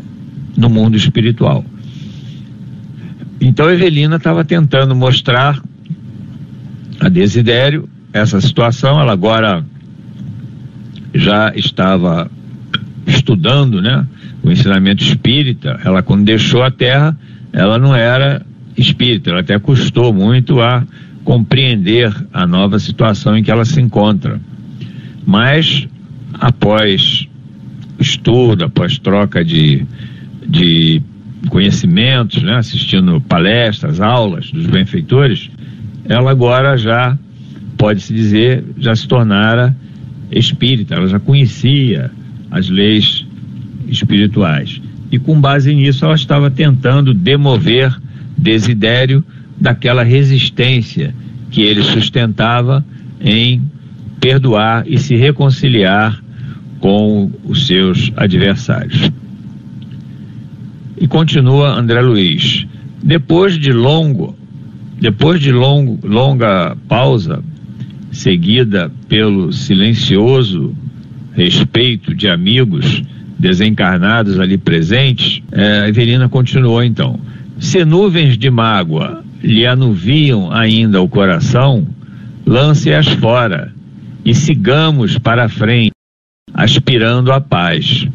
no 0.56 0.68
mundo 0.68 0.96
espiritual. 0.96 1.64
Então 3.46 3.70
Evelina 3.70 4.16
estava 4.16 4.42
tentando 4.42 4.96
mostrar 4.96 5.60
a 6.98 7.10
Desidério 7.10 7.86
essa 8.10 8.40
situação, 8.40 8.98
ela 8.98 9.12
agora 9.12 9.62
já 11.12 11.52
estava 11.54 12.30
estudando, 13.06 13.82
né, 13.82 14.06
o 14.42 14.50
ensinamento 14.50 15.04
espírita, 15.04 15.78
ela 15.84 16.02
quando 16.02 16.24
deixou 16.24 16.62
a 16.62 16.70
terra, 16.70 17.14
ela 17.52 17.78
não 17.78 17.94
era 17.94 18.40
espírita, 18.78 19.28
ela 19.28 19.40
até 19.40 19.58
custou 19.58 20.10
muito 20.10 20.62
a 20.62 20.82
compreender 21.22 22.14
a 22.32 22.46
nova 22.46 22.78
situação 22.78 23.36
em 23.36 23.42
que 23.42 23.50
ela 23.50 23.66
se 23.66 23.78
encontra. 23.78 24.40
Mas 25.26 25.86
após 26.32 27.28
estudo, 27.98 28.64
após 28.64 28.98
troca 28.98 29.44
de, 29.44 29.84
de 30.46 31.02
conhecimentos, 31.48 32.42
né, 32.42 32.56
assistindo 32.56 33.20
palestras, 33.20 34.00
aulas 34.00 34.50
dos 34.50 34.66
benfeitores, 34.66 35.50
ela 36.06 36.30
agora 36.30 36.76
já, 36.76 37.18
pode-se 37.76 38.12
dizer, 38.12 38.64
já 38.78 38.94
se 38.94 39.06
tornara 39.06 39.74
espírita, 40.30 40.94
ela 40.94 41.06
já 41.06 41.18
conhecia 41.18 42.10
as 42.50 42.68
leis 42.68 43.26
espirituais. 43.88 44.80
E 45.10 45.18
com 45.18 45.40
base 45.40 45.74
nisso, 45.74 46.04
ela 46.04 46.14
estava 46.14 46.50
tentando 46.50 47.14
demover 47.14 47.94
Desidério 48.36 49.24
daquela 49.58 50.02
resistência 50.02 51.14
que 51.50 51.62
ele 51.62 51.82
sustentava 51.82 52.84
em 53.20 53.62
perdoar 54.20 54.84
e 54.86 54.98
se 54.98 55.14
reconciliar 55.14 56.22
com 56.80 57.30
os 57.44 57.66
seus 57.66 58.10
adversários. 58.16 59.10
E 60.96 61.08
continua 61.08 61.78
André 61.78 62.00
Luiz. 62.00 62.66
Depois 63.02 63.58
de 63.58 63.72
longo, 63.72 64.37
depois 65.00 65.40
de 65.40 65.52
longo, 65.52 65.98
longa 66.07 66.76
pausa, 66.88 67.42
seguida 68.12 68.90
pelo 69.09 69.52
silencioso 69.52 70.74
respeito 71.33 72.14
de 72.14 72.28
amigos 72.28 73.02
desencarnados 73.38 74.38
ali 74.38 74.57
presentes, 74.57 75.42
é, 75.52 75.88
Evelina 75.88 76.28
continuou 76.28 76.83
então. 76.83 77.18
Se 77.59 77.85
nuvens 77.85 78.38
de 78.38 78.50
mágoa 78.50 79.24
lhe 79.42 79.66
anuviam 79.66 80.50
ainda 80.52 81.02
o 81.02 81.09
coração, 81.09 81.87
lance-as 82.46 83.09
fora 83.09 83.72
e 84.24 84.35
sigamos 84.35 85.18
para 85.18 85.44
a 85.44 85.48
frente, 85.48 85.92
aspirando 86.54 87.33
à 87.33 87.40
paz. 87.40 88.09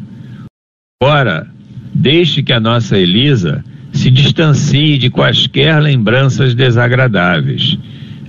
Ora, 1.02 1.46
deixe 1.94 2.42
que 2.42 2.52
a 2.52 2.60
nossa 2.60 2.98
Elisa 2.98 3.64
se 3.92 4.10
distancie 4.10 4.98
de 4.98 5.10
quaisquer 5.10 5.80
lembranças 5.80 6.54
desagradáveis. 6.54 7.78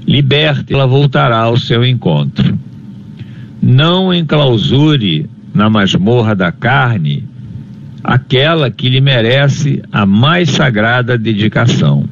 Liberte, 0.08 0.74
ela 0.74 0.88
voltará 0.88 1.38
ao 1.38 1.58
seu 1.58 1.86
encontro. 1.86 2.58
Não 3.62 4.13
enclausure 4.13 5.30
na 5.54 5.69
masmorra 5.69 6.36
da 6.36 6.52
carne 6.52 7.30
aquela 8.04 8.71
que 8.71 8.89
lhe 8.89 9.00
merece 9.00 9.82
a 9.91 10.06
mais 10.06 10.50
sagrada 10.50 11.17
dedicação. 11.17 12.06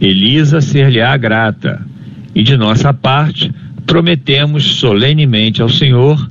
Elisa 0.00 0.60
ser-lhe-á 0.60 1.16
grata, 1.16 1.84
e 2.34 2.42
de 2.42 2.56
nossa 2.56 2.92
parte 2.92 3.52
prometemos 3.86 4.64
solenemente 4.76 5.62
ao 5.62 5.68
Senhor, 5.68 6.30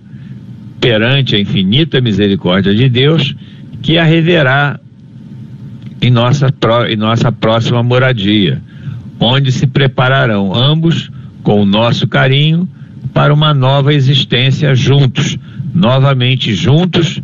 perante 0.79 1.35
a 1.35 1.39
infinita 1.39 2.01
misericórdia 2.01 2.73
de 2.73 2.89
Deus, 2.89 3.35
que 3.83 3.99
a 3.99 4.03
reverá 4.03 4.79
em 6.01 6.09
nossa, 6.09 6.51
em 6.89 6.95
nossa 6.95 7.31
próxima 7.31 7.83
moradia, 7.83 8.59
onde 9.19 9.51
se 9.51 9.67
prepararão 9.67 10.55
ambos, 10.55 11.11
com 11.43 11.61
o 11.61 11.65
nosso 11.65 12.07
carinho, 12.07 12.67
para 13.13 13.33
uma 13.33 13.53
nova 13.53 13.93
existência 13.93 14.73
juntos, 14.73 15.37
novamente 15.73 16.55
juntos 16.55 17.21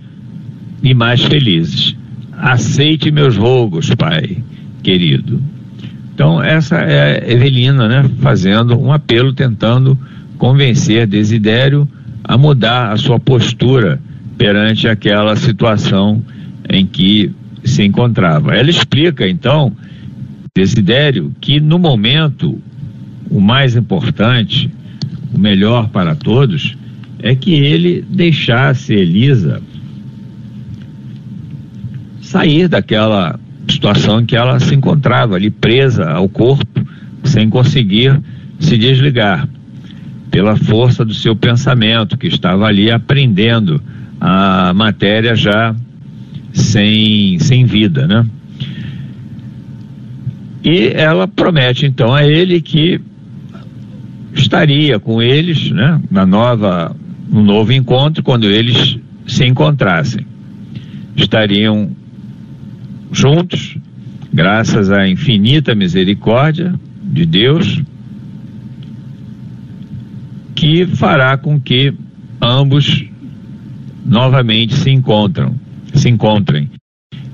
e 0.83 0.93
mais 0.93 1.23
felizes. 1.23 1.95
Aceite 2.37 3.09
meus 3.09 3.35
rogos, 3.35 3.95
Pai 3.95 4.43
querido. 4.81 5.41
Então, 6.13 6.41
essa 6.43 6.77
é 6.77 7.31
Evelina, 7.31 7.87
né, 7.87 8.09
fazendo 8.19 8.77
um 8.77 8.91
apelo, 8.91 9.33
tentando 9.33 9.97
convencer 10.37 11.07
Desidério 11.07 11.87
a 12.23 12.37
mudar 12.37 12.91
a 12.91 12.97
sua 12.97 13.19
postura 13.19 13.99
perante 14.37 14.87
aquela 14.87 15.35
situação 15.35 16.21
em 16.69 16.85
que 16.85 17.31
se 17.63 17.83
encontrava. 17.83 18.55
Ela 18.55 18.69
explica, 18.69 19.27
então, 19.27 19.75
Desidério, 20.55 21.33
que 21.39 21.59
no 21.59 21.79
momento 21.79 22.59
o 23.29 23.39
mais 23.39 23.75
importante, 23.75 24.69
o 25.33 25.39
melhor 25.39 25.89
para 25.89 26.15
todos, 26.15 26.77
é 27.19 27.35
que 27.35 27.53
ele 27.53 28.03
deixasse 28.09 28.93
Elisa 28.93 29.61
sair 32.21 32.67
daquela 32.67 33.39
situação 33.69 34.21
em 34.21 34.25
que 34.25 34.35
ela 34.35 34.59
se 34.59 34.73
encontrava 34.73 35.35
ali 35.35 35.49
presa 35.49 36.09
ao 36.09 36.27
corpo, 36.27 36.85
sem 37.23 37.49
conseguir 37.49 38.19
se 38.59 38.77
desligar, 38.77 39.47
pela 40.31 40.55
força 40.55 41.05
do 41.05 41.13
seu 41.13 41.35
pensamento, 41.35 42.17
que 42.17 42.27
estava 42.27 42.65
ali 42.65 42.91
aprendendo 42.91 43.81
a 44.19 44.73
matéria 44.73 45.35
já 45.35 45.75
sem, 46.59 47.39
sem 47.39 47.65
vida, 47.65 48.07
né? 48.07 48.25
E 50.63 50.87
ela 50.93 51.27
promete 51.27 51.85
então 51.85 52.13
a 52.13 52.25
ele 52.25 52.61
que 52.61 52.99
estaria 54.33 54.99
com 54.99 55.21
eles, 55.21 55.71
né, 55.71 56.01
na 56.11 56.25
nova, 56.25 56.95
no 57.29 57.41
novo 57.41 57.71
encontro, 57.71 58.21
quando 58.21 58.45
eles 58.45 58.97
se 59.25 59.45
encontrassem. 59.45 60.25
Estariam 61.15 61.91
juntos, 63.11 63.77
graças 64.31 64.91
à 64.91 65.07
infinita 65.07 65.73
misericórdia 65.73 66.73
de 67.01 67.25
Deus, 67.25 67.81
que 70.53 70.85
fará 70.85 71.37
com 71.37 71.59
que 71.59 71.93
ambos 72.41 73.05
novamente 74.05 74.75
se 74.75 74.89
encontram 74.89 75.55
se 75.99 76.09
encontrem. 76.09 76.69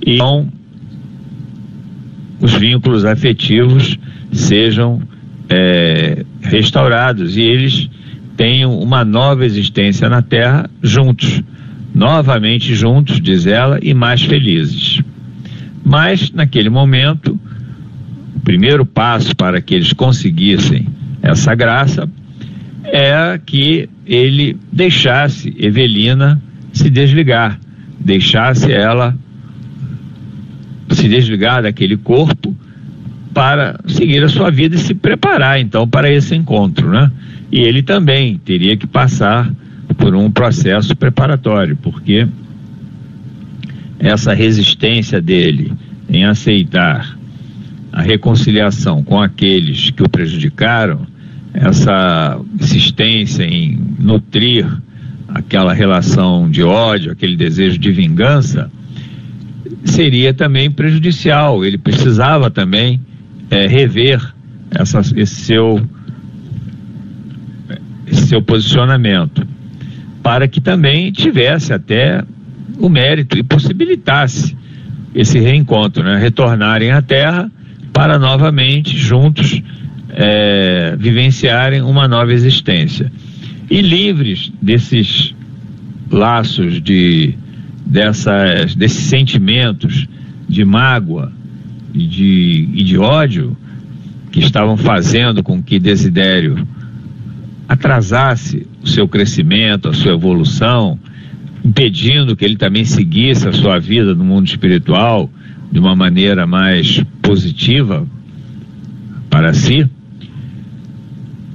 E 0.06 0.16
então, 0.16 0.48
os 2.40 2.54
vínculos 2.54 3.06
afetivos 3.06 3.98
sejam 4.32 5.02
é, 5.50 6.26
restaurados 6.42 7.38
e 7.38 7.42
eles 7.42 7.90
tenham 8.36 8.78
uma 8.78 9.06
nova 9.06 9.46
existência 9.46 10.10
na 10.10 10.22
Terra 10.22 10.70
juntos, 10.84 11.42
novamente 11.94 12.76
juntos, 12.76 13.22
diz 13.22 13.48
ela, 13.48 13.80
e 13.82 13.94
mais 13.94 14.22
felizes. 14.22 15.02
Mas, 15.84 16.32
naquele 16.32 16.70
momento, 16.70 17.40
o 18.36 18.40
primeiro 18.42 18.86
passo 18.86 19.36
para 19.36 19.62
que 19.62 19.74
eles 19.74 19.94
conseguissem 19.94 20.88
essa 21.22 21.56
graça 21.56 22.10
é 22.84 23.40
que 23.44 23.90
ele 24.06 24.58
deixasse 24.72 25.56
Evelina 25.58 26.42
se 26.74 26.90
desligar, 26.90 27.60
deixasse 28.06 28.72
ela 28.72 29.18
se 30.92 31.10
desligar 31.10 31.64
daquele 31.64 31.98
corpo 31.98 32.56
para 33.34 33.80
seguir 33.88 34.24
a 34.24 34.30
sua 34.30 34.52
vida 34.52 34.76
e 34.76 34.80
se 34.80 34.94
preparar 34.94 35.60
então 35.60 35.88
para 35.88 36.10
esse 36.10 36.36
encontro, 36.36 36.90
né? 36.90 37.12
E 37.52 37.60
ele 37.60 37.82
também 37.82 38.38
teria 38.38 38.78
que 38.78 38.86
passar 38.86 39.52
por 39.98 40.16
um 40.16 40.30
processo 40.30 40.96
preparatório, 40.96 41.76
porque 41.76 42.28
essa 44.00 44.34
resistência 44.34 45.20
dele 45.20 45.74
em 46.08 46.26
aceitar 46.26 47.18
a 47.92 48.02
reconciliação 48.02 49.04
com 49.04 49.20
aqueles 49.20 49.90
que 49.90 50.04
o 50.04 50.10
prejudicaram, 50.10 51.08
essa 51.54 52.40
insistência 52.60 53.44
em 53.44 53.80
nutrir 54.00 54.68
aquela 55.36 55.74
relação 55.74 56.50
de 56.50 56.64
ódio, 56.64 57.12
aquele 57.12 57.36
desejo 57.36 57.78
de 57.78 57.92
vingança, 57.92 58.72
seria 59.84 60.34
também 60.34 60.72
prejudicial. 60.72 61.66
Ele 61.66 61.78
precisava 61.78 62.50
também 62.50 63.02
é, 63.52 63.68
rever 63.68 64.22
essa, 64.72 65.02
esse, 65.02 65.36
seu, 65.36 65.86
esse 68.08 68.28
seu 68.28 68.42
posicionamento, 68.42 69.46
para 70.24 70.48
que 70.48 70.62
também 70.62 71.12
tivesse 71.12 71.74
até 71.74 72.24
o 72.80 72.88
mérito 72.88 73.38
e 73.38 73.44
possibilitasse 73.44 74.56
esse 75.14 75.38
reencontro, 75.38 76.02
né? 76.02 76.18
retornarem 76.18 76.92
à 76.92 77.02
Terra 77.02 77.52
para 77.92 78.18
novamente 78.18 78.98
juntos 78.98 79.62
é, 80.12 80.96
vivenciarem 80.98 81.82
uma 81.82 82.08
nova 82.08 82.32
existência 82.32 83.12
e 83.70 83.82
livres 83.82 84.52
desses 84.62 85.34
laços 86.12 86.82
de 86.82 87.34
dessas 87.86 88.76
desses 88.76 89.06
sentimentos 89.06 90.08
de 90.48 90.64
mágoa 90.64 91.32
e 91.94 92.06
de, 92.06 92.70
e 92.74 92.84
de 92.84 92.98
ódio 92.98 93.56
que 94.32 94.40
estavam 94.40 94.76
fazendo 94.76 95.42
com 95.42 95.62
que 95.62 95.80
Desidério 95.80 96.68
atrasasse 97.68 98.68
o 98.84 98.88
seu 98.88 99.08
crescimento, 99.08 99.88
a 99.88 99.94
sua 99.94 100.14
evolução, 100.14 101.00
impedindo 101.64 102.36
que 102.36 102.46
ele 102.46 102.58
também 102.58 102.86
seguisse 102.86 103.48
a 103.48 103.54
sua 103.54 103.80
vida 103.80 104.14
no 104.14 104.24
mundo 104.24 104.48
espiritual 104.48 105.30
de 105.72 105.80
uma 105.80 105.96
maneira 105.96 106.46
mais 106.46 107.02
positiva 107.22 108.06
para 109.30 109.54
si. 109.54 109.90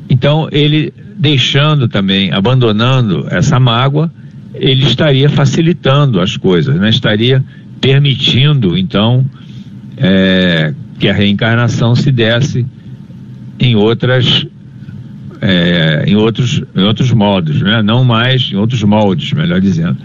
Então, 0.09 0.49
ele 0.51 0.93
deixando 1.21 1.87
também, 1.87 2.33
abandonando 2.33 3.27
essa 3.31 3.61
mágoa, 3.61 4.11
ele 4.55 4.87
estaria 4.87 5.29
facilitando 5.29 6.19
as 6.19 6.35
coisas, 6.35 6.75
né? 6.77 6.89
estaria 6.89 7.45
permitindo, 7.79 8.77
então, 8.77 9.23
é, 9.99 10.73
que 10.99 11.11
a 11.11 11.13
reencarnação 11.13 11.95
se 11.95 12.11
desse 12.11 12.65
em 13.59 13.77
outras 13.77 14.47
é, 15.43 16.05
em 16.07 16.17
outros 16.17 16.63
em 16.75 16.83
outros 16.83 17.13
modos, 17.13 17.61
né? 17.61 17.83
não 17.83 18.03
mais 18.03 18.51
em 18.51 18.57
outros 18.57 18.83
moldes, 18.83 19.35
melhor 19.35 19.61
dizendo, 19.61 19.99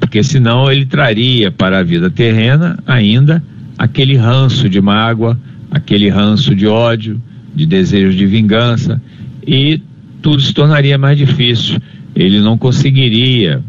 porque 0.00 0.24
senão 0.24 0.70
ele 0.70 0.86
traria 0.86 1.52
para 1.52 1.78
a 1.78 1.82
vida 1.84 2.10
terrena 2.10 2.76
ainda 2.84 3.40
aquele 3.78 4.16
ranço 4.16 4.68
de 4.68 4.80
mágoa, 4.80 5.38
aquele 5.70 6.08
ranço 6.08 6.52
de 6.52 6.66
ódio, 6.66 7.22
de 7.54 7.64
desejo 7.64 8.16
de 8.16 8.26
vingança 8.26 9.00
e 9.46 9.80
tudo 10.22 10.40
se 10.40 10.52
tornaria 10.52 10.98
mais 10.98 11.16
difícil. 11.16 11.78
Ele 12.14 12.40
não 12.40 12.58
conseguiria 12.58 13.62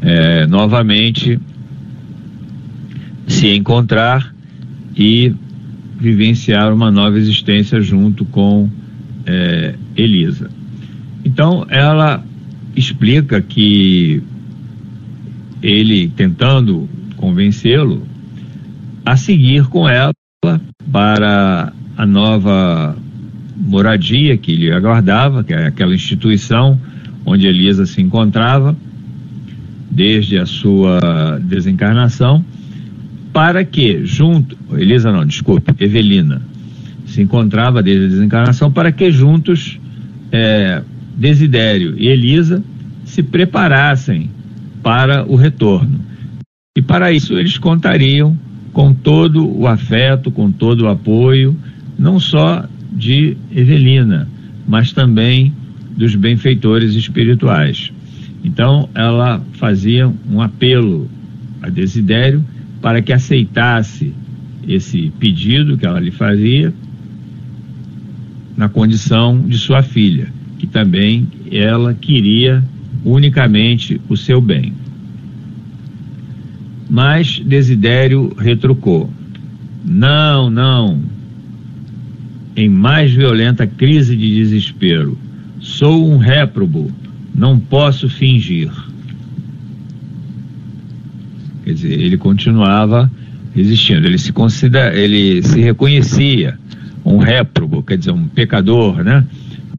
é, 0.00 0.46
novamente 0.46 1.38
se 3.26 3.48
encontrar 3.54 4.34
e 4.96 5.34
vivenciar 5.98 6.72
uma 6.72 6.90
nova 6.90 7.18
existência 7.18 7.80
junto 7.80 8.24
com 8.24 8.68
é, 9.26 9.74
Elisa. 9.96 10.50
Então, 11.24 11.66
ela 11.68 12.24
explica 12.74 13.40
que 13.40 14.22
ele, 15.62 16.08
tentando 16.08 16.88
convencê-lo 17.16 18.06
a 19.04 19.16
seguir 19.16 19.66
com 19.66 19.88
ela 19.88 20.12
para 20.92 21.72
a 21.96 22.06
nova 22.06 22.96
moradia 23.58 24.36
que 24.36 24.54
lhe 24.54 24.70
aguardava, 24.70 25.42
que 25.42 25.52
é 25.52 25.66
aquela 25.66 25.94
instituição 25.94 26.80
onde 27.26 27.46
Elisa 27.46 27.84
se 27.84 28.00
encontrava 28.00 28.76
desde 29.90 30.38
a 30.38 30.46
sua 30.46 31.38
desencarnação, 31.42 32.44
para 33.32 33.64
que 33.64 34.04
junto, 34.04 34.56
Elisa 34.72 35.12
não, 35.12 35.24
desculpe, 35.24 35.72
Evelina, 35.78 36.40
se 37.06 37.22
encontrava 37.22 37.82
desde 37.82 38.04
a 38.04 38.08
desencarnação 38.08 38.70
para 38.70 38.92
que 38.92 39.10
juntos 39.10 39.78
é, 40.30 40.82
Desidério 41.16 41.94
e 41.98 42.06
Elisa 42.06 42.62
se 43.04 43.22
preparassem 43.22 44.30
para 44.82 45.26
o 45.26 45.34
retorno. 45.34 46.00
E 46.76 46.82
para 46.82 47.10
isso 47.10 47.36
eles 47.36 47.58
contariam 47.58 48.38
com 48.72 48.94
todo 48.94 49.48
o 49.58 49.66
afeto, 49.66 50.30
com 50.30 50.52
todo 50.52 50.82
o 50.82 50.88
apoio, 50.88 51.56
não 51.98 52.20
só 52.20 52.64
de 52.98 53.36
Evelina, 53.54 54.28
mas 54.66 54.92
também 54.92 55.54
dos 55.96 56.14
benfeitores 56.14 56.94
espirituais. 56.94 57.92
Então, 58.44 58.88
ela 58.94 59.40
fazia 59.52 60.12
um 60.30 60.40
apelo 60.40 61.08
a 61.62 61.68
Desidério 61.68 62.44
para 62.82 63.00
que 63.00 63.12
aceitasse 63.12 64.12
esse 64.66 65.12
pedido 65.18 65.78
que 65.78 65.86
ela 65.86 65.98
lhe 65.98 66.10
fazia 66.10 66.72
na 68.56 68.68
condição 68.68 69.40
de 69.40 69.56
sua 69.56 69.82
filha, 69.82 70.28
que 70.58 70.66
também 70.66 71.26
ela 71.50 71.94
queria 71.94 72.62
unicamente 73.04 74.00
o 74.08 74.16
seu 74.16 74.40
bem. 74.40 74.72
Mas 76.90 77.38
Desidério 77.40 78.34
retrucou: 78.38 79.10
Não, 79.84 80.50
não, 80.50 81.00
em 82.58 82.68
mais 82.68 83.12
violenta 83.12 83.68
crise 83.68 84.16
de 84.16 84.34
desespero. 84.34 85.16
Sou 85.60 86.10
um 86.10 86.16
réprobo, 86.16 86.90
não 87.32 87.56
posso 87.56 88.08
fingir. 88.08 88.68
Quer 91.62 91.72
dizer, 91.72 91.92
ele 91.92 92.16
continuava 92.16 93.08
resistindo, 93.54 94.04
ele 94.08 94.18
se 94.18 94.32
considera, 94.32 94.92
ele 94.98 95.40
se 95.40 95.60
reconhecia 95.60 96.58
um 97.04 97.18
réprobo, 97.18 97.80
quer 97.80 97.96
dizer, 97.96 98.10
um 98.10 98.26
pecador, 98.26 99.04
né? 99.04 99.24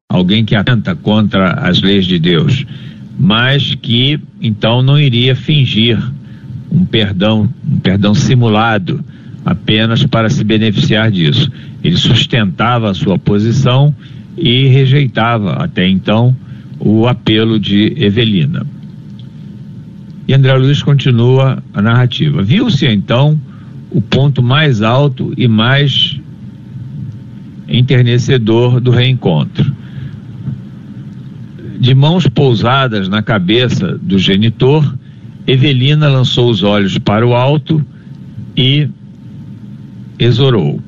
Alguém 0.07 0.45
que 0.45 0.55
atenta 0.55 0.95
contra 0.95 1.51
as 1.51 1.81
leis 1.81 2.05
de 2.05 2.17
Deus, 2.17 2.65
mas 3.19 3.75
que 3.75 4.17
então 4.39 4.81
não 4.81 4.97
iria 4.97 5.35
fingir 5.35 6.01
um 6.71 6.85
perdão, 6.85 7.49
um 7.69 7.77
perdão 7.77 8.15
simulado 8.15 9.03
apenas 9.45 10.05
para 10.05 10.29
se 10.29 10.43
beneficiar 10.43 11.11
disso. 11.11 11.51
Ele 11.83 11.97
sustentava 11.97 12.89
a 12.89 12.93
sua 12.93 13.17
posição 13.17 13.93
e 14.37 14.67
rejeitava 14.67 15.53
até 15.53 15.87
então 15.87 16.35
o 16.79 17.07
apelo 17.07 17.59
de 17.59 17.93
Evelina. 17.97 18.65
E 20.27 20.33
André 20.33 20.53
Luiz 20.53 20.83
continua 20.83 21.61
a 21.73 21.81
narrativa. 21.81 22.43
Viu-se 22.43 22.85
então 22.85 23.39
o 23.89 24.01
ponto 24.01 24.43
mais 24.43 24.81
alto 24.81 25.33
e 25.35 25.47
mais 25.47 26.19
enternecedor 27.67 28.79
do 28.79 28.91
reencontro. 28.91 29.75
De 31.79 31.95
mãos 31.95 32.27
pousadas 32.27 33.07
na 33.07 33.21
cabeça 33.21 33.97
do 33.97 34.19
genitor, 34.19 34.95
Evelina 35.47 36.07
lançou 36.07 36.49
os 36.49 36.61
olhos 36.61 36.97
para 36.97 37.25
o 37.25 37.33
alto 37.33 37.83
e 38.55 38.87
exorou: 40.19 40.81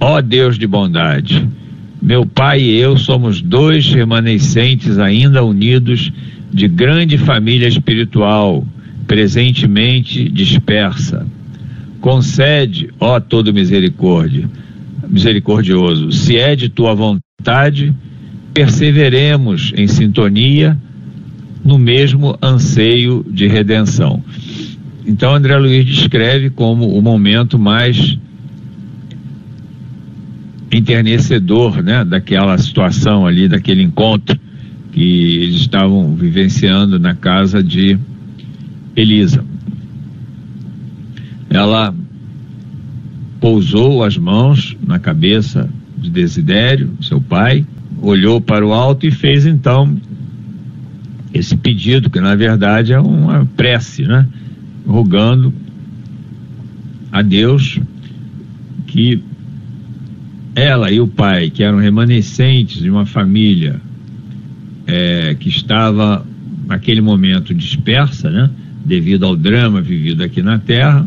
Ó 0.00 0.16
oh 0.16 0.22
Deus 0.22 0.56
de 0.56 0.66
bondade, 0.66 1.46
meu 2.00 2.24
pai 2.24 2.60
e 2.60 2.76
eu 2.76 2.96
somos 2.96 3.42
dois 3.42 3.92
remanescentes 3.92 4.98
ainda 4.98 5.42
unidos 5.42 6.12
de 6.52 6.68
grande 6.68 7.18
família 7.18 7.66
espiritual, 7.66 8.64
presentemente 9.06 10.28
dispersa. 10.28 11.26
Concede, 12.00 12.90
ó 13.00 13.18
todo 13.18 13.52
misericórdia, 13.52 14.48
misericordioso, 15.08 16.12
se 16.12 16.36
é 16.36 16.54
de 16.54 16.68
tua 16.68 16.94
vontade, 16.94 17.92
perseveremos 18.52 19.72
em 19.76 19.86
sintonia 19.86 20.78
no 21.64 21.78
mesmo 21.78 22.36
anseio 22.42 23.24
de 23.28 23.46
redenção. 23.46 24.22
Então 25.06 25.34
André 25.34 25.56
Luiz 25.56 25.84
descreve 25.86 26.50
como 26.50 26.96
o 26.96 27.02
momento 27.02 27.58
mais 27.58 28.18
enternecedor, 30.76 31.82
né, 31.82 32.04
daquela 32.04 32.56
situação 32.58 33.26
ali, 33.26 33.48
daquele 33.48 33.82
encontro 33.82 34.38
que 34.92 35.36
eles 35.42 35.56
estavam 35.56 36.14
vivenciando 36.14 36.98
na 36.98 37.14
casa 37.14 37.62
de 37.62 37.98
Elisa. 38.94 39.44
Ela 41.50 41.94
pousou 43.40 44.02
as 44.02 44.16
mãos 44.16 44.76
na 44.86 44.98
cabeça 44.98 45.68
de 45.98 46.10
Desidério, 46.10 46.92
seu 47.00 47.20
pai, 47.20 47.66
olhou 48.00 48.40
para 48.40 48.66
o 48.66 48.72
alto 48.72 49.06
e 49.06 49.10
fez 49.10 49.46
então 49.46 49.96
esse 51.32 51.56
pedido, 51.56 52.08
que 52.08 52.20
na 52.20 52.34
verdade 52.36 52.92
é 52.92 53.00
uma 53.00 53.44
prece, 53.56 54.02
né? 54.02 54.26
Rogando 54.86 55.52
a 57.10 57.22
Deus 57.22 57.80
que 58.86 59.22
ela 60.54 60.90
e 60.90 61.00
o 61.00 61.06
pai, 61.06 61.50
que 61.50 61.62
eram 61.62 61.78
remanescentes 61.78 62.80
de 62.82 62.88
uma 62.88 63.06
família 63.06 63.80
é, 64.86 65.34
que 65.38 65.48
estava 65.48 66.24
naquele 66.66 67.00
momento 67.00 67.54
dispersa, 67.54 68.30
né? 68.30 68.50
Devido 68.84 69.24
ao 69.24 69.34
drama 69.34 69.80
vivido 69.80 70.22
aqui 70.22 70.42
na 70.42 70.58
Terra, 70.58 71.06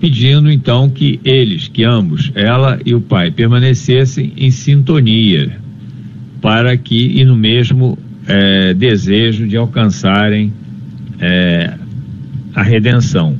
pedindo 0.00 0.50
então 0.50 0.90
que 0.90 1.20
eles, 1.24 1.68
que 1.68 1.84
ambos, 1.84 2.32
ela 2.34 2.78
e 2.84 2.94
o 2.94 3.00
pai, 3.00 3.30
permanecessem 3.30 4.32
em 4.36 4.50
sintonia, 4.50 5.56
para 6.40 6.76
que, 6.76 7.20
e 7.20 7.24
no 7.24 7.36
mesmo 7.36 7.96
é, 8.26 8.74
desejo 8.74 9.46
de 9.46 9.56
alcançarem 9.56 10.52
é, 11.20 11.74
a 12.54 12.62
redenção. 12.62 13.36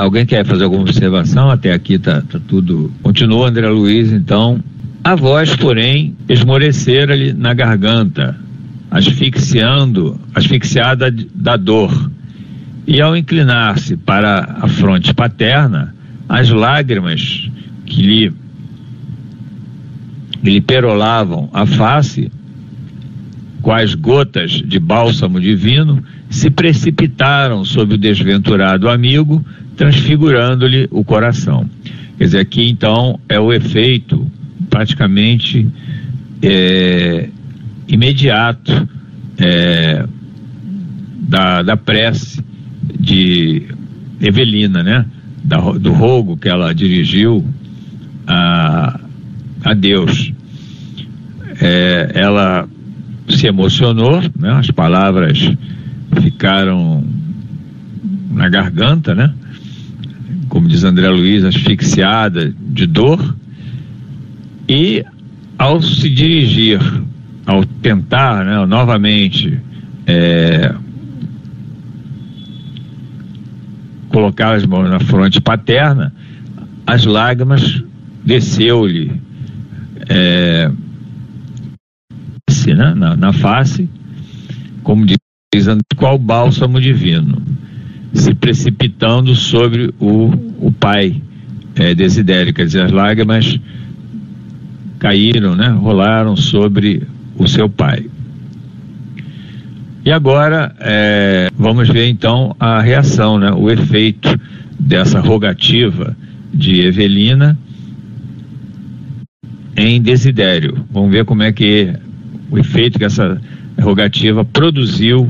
Alguém 0.00 0.24
quer 0.24 0.44
fazer 0.44 0.64
alguma 0.64 0.82
observação? 0.82 1.50
Até 1.50 1.72
aqui 1.72 1.94
está 1.94 2.22
tá 2.22 2.40
tudo. 2.48 2.90
Continua 3.02 3.48
André 3.48 3.68
Luiz, 3.68 4.12
então. 4.12 4.62
A 5.02 5.14
voz, 5.14 5.54
porém, 5.56 6.16
esmorecera-lhe 6.28 7.34
na 7.34 7.52
garganta, 7.52 8.36
asfixiando, 8.90 10.18
asfixiada 10.34 11.14
da 11.34 11.56
dor 11.56 12.10
e 12.86 13.00
ao 13.00 13.16
inclinar-se 13.16 13.96
para 13.96 14.58
a 14.60 14.68
fronte 14.68 15.12
paterna, 15.12 15.94
as 16.28 16.50
lágrimas 16.50 17.50
que 17.86 18.02
lhe, 18.02 18.32
lhe 20.42 20.60
perolavam 20.60 21.48
a 21.52 21.66
face, 21.66 22.30
quais 23.62 23.94
gotas 23.94 24.52
de 24.52 24.78
bálsamo 24.78 25.40
divino, 25.40 26.02
se 26.34 26.50
precipitaram 26.50 27.64
sobre 27.64 27.94
o 27.94 27.98
desventurado 27.98 28.88
amigo, 28.88 29.44
transfigurando-lhe 29.76 30.88
o 30.90 31.04
coração. 31.04 31.70
Quer 32.18 32.24
dizer, 32.24 32.38
aqui 32.40 32.68
então 32.68 33.20
é 33.28 33.38
o 33.38 33.52
efeito 33.52 34.26
praticamente 34.68 35.66
é, 36.42 37.28
imediato 37.86 38.88
é, 39.38 40.04
da, 41.28 41.62
da 41.62 41.76
prece 41.76 42.44
de 42.98 43.68
Evelina, 44.20 44.82
né? 44.82 45.06
Da, 45.44 45.58
do 45.58 45.92
rogo 45.92 46.36
que 46.36 46.48
ela 46.48 46.74
dirigiu 46.74 47.46
a, 48.26 48.98
a 49.64 49.72
Deus. 49.72 50.32
É, 51.60 52.10
ela 52.12 52.68
se 53.28 53.46
emocionou, 53.46 54.20
né? 54.36 54.50
As 54.50 54.70
palavras 54.72 55.38
ficaram 56.20 57.04
na 58.30 58.48
garganta, 58.48 59.14
né? 59.14 59.32
Como 60.48 60.68
diz 60.68 60.84
André 60.84 61.08
Luiz, 61.08 61.44
asfixiada 61.44 62.52
de 62.58 62.86
dor. 62.86 63.36
E 64.68 65.04
ao 65.58 65.80
se 65.80 66.08
dirigir, 66.08 66.80
ao 67.46 67.64
tentar, 67.64 68.44
né, 68.44 68.64
novamente 68.66 69.60
é, 70.06 70.74
colocar 74.08 74.54
as 74.54 74.64
mãos 74.64 74.88
na 74.88 75.00
fronte 75.00 75.40
paterna, 75.40 76.12
as 76.86 77.04
lágrimas 77.04 77.82
desceu-lhe 78.24 79.20
é, 80.08 80.70
né, 82.66 82.94
na, 82.94 83.16
na, 83.16 83.32
face, 83.32 83.88
como 84.82 85.04
diz 85.04 85.18
qual 85.96 86.18
bálsamo 86.18 86.80
divino, 86.80 87.42
se 88.12 88.34
precipitando 88.34 89.34
sobre 89.34 89.92
o, 89.98 90.30
o 90.60 90.72
pai 90.72 91.20
é, 91.76 91.94
Desidério, 91.94 92.54
quer 92.54 92.66
dizer, 92.66 92.84
as 92.84 92.92
lágrimas 92.92 93.58
caíram, 94.98 95.54
né, 95.54 95.68
rolaram 95.68 96.36
sobre 96.36 97.02
o 97.36 97.46
seu 97.48 97.68
pai. 97.68 98.06
E 100.04 100.12
agora 100.12 100.74
é, 100.80 101.48
vamos 101.56 101.88
ver 101.88 102.08
então 102.08 102.54
a 102.60 102.80
reação, 102.80 103.38
né, 103.38 103.50
o 103.50 103.70
efeito 103.70 104.28
dessa 104.78 105.20
rogativa 105.20 106.16
de 106.52 106.86
Evelina 106.86 107.58
em 109.76 110.00
Desidério. 110.00 110.84
Vamos 110.90 111.10
ver 111.10 111.24
como 111.24 111.42
é 111.42 111.52
que 111.52 111.92
o 112.50 112.58
efeito 112.58 112.98
que 112.98 113.04
essa 113.04 113.40
rogativa 113.80 114.44
produziu 114.44 115.28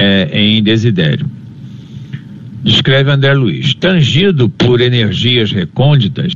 é, 0.00 0.30
em 0.32 0.62
Desidério. 0.62 1.26
Descreve 2.64 3.10
André 3.10 3.34
Luiz. 3.34 3.74
Tangido 3.74 4.48
por 4.48 4.80
energias 4.80 5.52
recônditas, 5.52 6.32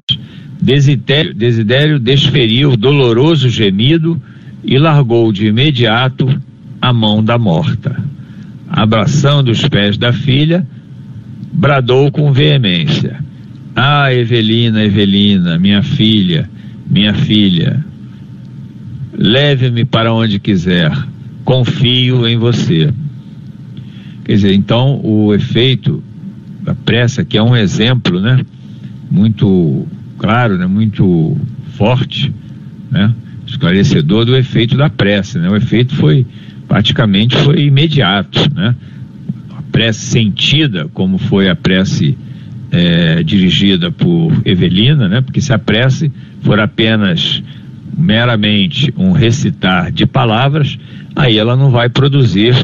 Desidério, 0.60 1.34
Desidério 1.34 1.98
desferiu 1.98 2.76
doloroso 2.76 3.48
gemido 3.48 4.20
e 4.62 4.78
largou 4.78 5.32
de 5.32 5.46
imediato 5.46 6.28
a 6.80 6.92
mão 6.92 7.24
da 7.24 7.38
morta. 7.38 7.96
Abraçando 8.68 9.50
os 9.50 9.66
pés 9.68 9.96
da 9.96 10.12
filha, 10.12 10.66
bradou 11.52 12.10
com 12.10 12.32
veemência: 12.32 13.18
Ah, 13.74 14.12
Evelina, 14.12 14.84
Evelina, 14.84 15.58
minha 15.58 15.82
filha, 15.82 16.48
minha 16.88 17.14
filha, 17.14 17.84
leve-me 19.12 19.84
para 19.84 20.12
onde 20.12 20.38
quiser, 20.38 20.92
confio 21.44 22.26
em 22.26 22.36
você. 22.36 22.92
Quer 24.24 24.32
dizer, 24.32 24.54
então 24.54 25.00
o 25.04 25.34
efeito 25.34 26.02
da 26.62 26.74
pressa, 26.74 27.24
que 27.24 27.36
é 27.36 27.42
um 27.42 27.54
exemplo, 27.54 28.20
né, 28.20 28.44
muito 29.10 29.86
claro, 30.18 30.56
né, 30.56 30.66
muito 30.66 31.36
forte, 31.76 32.32
né, 32.90 33.14
esclarecedor 33.46 34.24
do 34.24 34.36
efeito 34.36 34.76
da 34.76 34.88
pressa, 34.88 35.38
né? 35.38 35.48
O 35.48 35.56
efeito 35.56 35.94
foi 35.94 36.26
praticamente 36.66 37.36
foi 37.36 37.64
imediato, 37.64 38.52
né? 38.54 38.74
A 39.56 39.62
prece 39.70 40.06
sentida, 40.06 40.88
como 40.92 41.18
foi 41.18 41.48
a 41.48 41.54
prece 41.54 42.16
é, 42.70 43.22
dirigida 43.22 43.90
por 43.90 44.32
Evelina, 44.44 45.08
né? 45.08 45.20
Porque 45.20 45.40
se 45.40 45.52
a 45.52 45.58
prece 45.58 46.10
for 46.40 46.58
apenas 46.58 47.42
meramente 47.96 48.92
um 48.96 49.12
recitar 49.12 49.92
de 49.92 50.06
palavras, 50.06 50.78
aí 51.14 51.38
ela 51.38 51.54
não 51.54 51.70
vai 51.70 51.88
produzir 51.88 52.54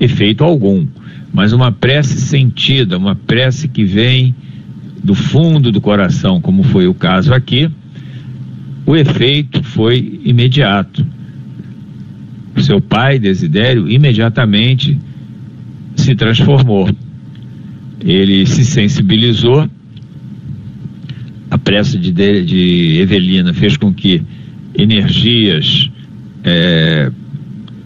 efeito 0.00 0.44
algum. 0.44 0.86
Mas 1.32 1.52
uma 1.52 1.70
prece 1.70 2.20
sentida, 2.20 2.96
uma 2.96 3.14
prece 3.14 3.68
que 3.68 3.84
vem 3.84 4.34
do 5.02 5.14
fundo 5.14 5.70
do 5.70 5.80
coração, 5.80 6.40
como 6.40 6.62
foi 6.62 6.86
o 6.86 6.94
caso 6.94 7.32
aqui, 7.32 7.70
o 8.84 8.96
efeito 8.96 9.62
foi 9.62 10.20
imediato 10.24 11.04
seu 12.66 12.80
pai, 12.80 13.18
Desidério, 13.18 13.88
imediatamente 13.88 14.98
se 15.94 16.14
transformou. 16.14 16.88
Ele 18.00 18.44
se 18.44 18.64
sensibilizou, 18.64 19.68
a 21.50 21.58
pressa 21.58 21.96
de, 21.96 22.10
de 22.12 22.98
Evelina 23.00 23.54
fez 23.54 23.76
com 23.76 23.94
que 23.94 24.22
energias 24.76 25.90
é, 26.44 27.10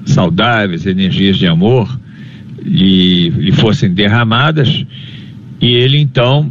saudáveis, 0.07 0.87
energias 0.87 1.37
de 1.37 1.47
amor, 1.47 2.00
lhe 2.63 3.53
fossem 3.53 3.93
derramadas, 3.93 4.85
e 5.61 5.75
ele 5.75 5.99
então, 5.99 6.51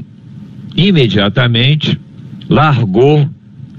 imediatamente, 0.75 1.99
largou 2.47 3.29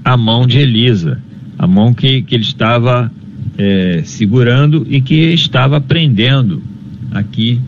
a 0.03 0.17
mão 0.17 0.47
de 0.47 0.57
Elisa, 0.57 1.21
a 1.57 1.67
mão 1.67 1.93
que, 1.93 2.21
que 2.21 2.35
ele 2.35 2.43
estava 2.43 3.11
é, 3.57 4.01
segurando 4.03 4.85
e 4.89 5.01
que 5.01 5.15
estava 5.33 5.77
aprendendo 5.77 6.61
aqui 7.11 7.59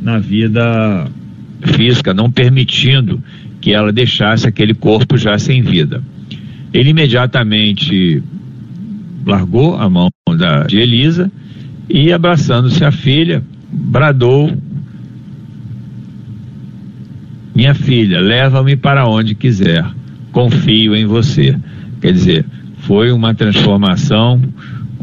na 0.00 0.18
vida 0.18 1.08
física, 1.62 2.14
não 2.14 2.30
permitindo 2.30 3.22
que 3.60 3.72
ela 3.72 3.92
deixasse 3.92 4.46
aquele 4.46 4.74
corpo 4.74 5.16
já 5.16 5.38
sem 5.38 5.62
vida. 5.62 6.02
Ele 6.72 6.90
imediatamente 6.90 8.22
largou 9.26 9.76
a 9.76 9.88
mão 9.88 10.08
da, 10.36 10.64
de 10.64 10.78
Elisa 10.78 11.30
e, 11.88 12.12
abraçando-se 12.12 12.84
a 12.84 12.90
filha, 12.90 13.42
bradou: 13.72 14.52
Minha 17.54 17.74
filha, 17.74 18.20
leva-me 18.20 18.76
para 18.76 19.08
onde 19.08 19.34
quiser, 19.34 19.84
confio 20.32 20.94
em 20.94 21.06
você. 21.06 21.56
Quer 22.00 22.12
dizer, 22.12 22.46
foi 22.78 23.12
uma 23.12 23.34
transformação 23.34 24.40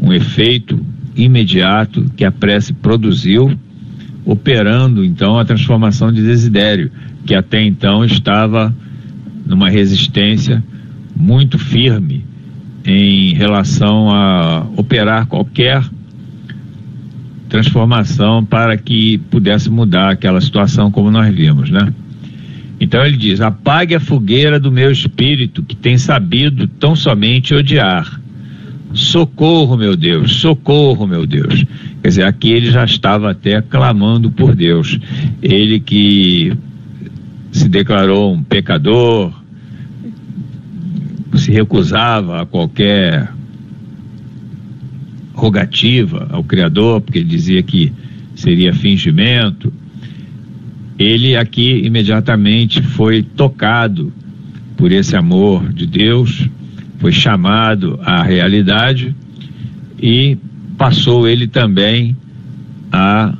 um 0.00 0.12
efeito 0.12 0.80
imediato 1.16 2.06
que 2.16 2.24
a 2.24 2.30
prece 2.30 2.72
produziu, 2.72 3.52
operando 4.24 5.04
então 5.04 5.38
a 5.38 5.44
transformação 5.44 6.12
de 6.12 6.22
Desidério, 6.22 6.90
que 7.26 7.34
até 7.34 7.62
então 7.62 8.04
estava 8.04 8.74
numa 9.44 9.68
resistência 9.68 10.62
muito 11.16 11.58
firme 11.58 12.24
em 12.84 13.34
relação 13.34 14.10
a 14.10 14.66
operar 14.76 15.26
qualquer 15.26 15.82
transformação 17.48 18.44
para 18.44 18.76
que 18.76 19.18
pudesse 19.30 19.70
mudar 19.70 20.10
aquela 20.10 20.40
situação 20.40 20.90
como 20.90 21.10
nós 21.10 21.34
vimos, 21.34 21.70
né? 21.70 21.92
Então 22.80 23.04
ele 23.04 23.16
diz: 23.16 23.40
apague 23.40 23.94
a 23.94 24.00
fogueira 24.00 24.60
do 24.60 24.70
meu 24.70 24.90
espírito 24.90 25.62
que 25.62 25.74
tem 25.74 25.98
sabido 25.98 26.66
tão 26.66 26.94
somente 26.94 27.54
odiar. 27.54 28.20
Socorro, 28.92 29.76
meu 29.76 29.94
Deus, 29.94 30.36
socorro, 30.36 31.06
meu 31.06 31.26
Deus. 31.26 31.64
Quer 32.02 32.08
dizer, 32.08 32.24
aqui 32.24 32.50
ele 32.50 32.70
já 32.70 32.84
estava 32.84 33.30
até 33.30 33.60
clamando 33.60 34.30
por 34.30 34.54
Deus. 34.54 34.98
Ele 35.42 35.78
que 35.78 36.52
se 37.52 37.68
declarou 37.68 38.32
um 38.32 38.42
pecador, 38.42 39.32
se 41.34 41.52
recusava 41.52 42.42
a 42.42 42.46
qualquer 42.46 43.28
rogativa 45.38 46.26
ao 46.32 46.42
Criador, 46.42 47.00
porque 47.00 47.20
ele 47.20 47.28
dizia 47.28 47.62
que 47.62 47.92
seria 48.34 48.74
fingimento. 48.74 49.72
Ele 50.98 51.36
aqui 51.36 51.80
imediatamente 51.84 52.82
foi 52.82 53.22
tocado 53.22 54.12
por 54.76 54.90
esse 54.90 55.14
amor 55.14 55.72
de 55.72 55.86
Deus, 55.86 56.48
foi 56.98 57.12
chamado 57.12 58.00
à 58.02 58.20
realidade 58.20 59.14
e 60.02 60.36
passou 60.76 61.28
ele 61.28 61.46
também 61.46 62.16
a 62.90 63.32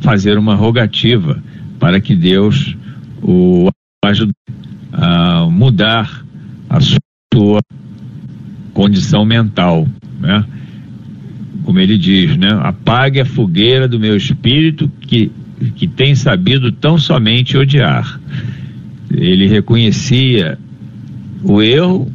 fazer 0.00 0.38
uma 0.38 0.54
rogativa 0.54 1.42
para 1.80 2.00
que 2.00 2.14
Deus 2.14 2.76
o 3.20 3.68
ajude 4.04 4.32
a 4.92 5.46
mudar 5.50 6.24
a 6.70 6.78
sua 6.80 7.60
condição 8.72 9.24
mental, 9.24 9.88
né? 10.20 10.44
Como 11.68 11.80
ele 11.80 11.98
diz, 11.98 12.34
né? 12.34 12.48
Apague 12.62 13.20
a 13.20 13.26
fogueira 13.26 13.86
do 13.86 14.00
meu 14.00 14.16
espírito 14.16 14.90
que, 15.02 15.30
que 15.76 15.86
tem 15.86 16.14
sabido 16.14 16.72
tão 16.72 16.96
somente 16.96 17.58
odiar. 17.58 18.18
Ele 19.10 19.46
reconhecia 19.46 20.58
o 21.42 21.60
erro 21.60 22.10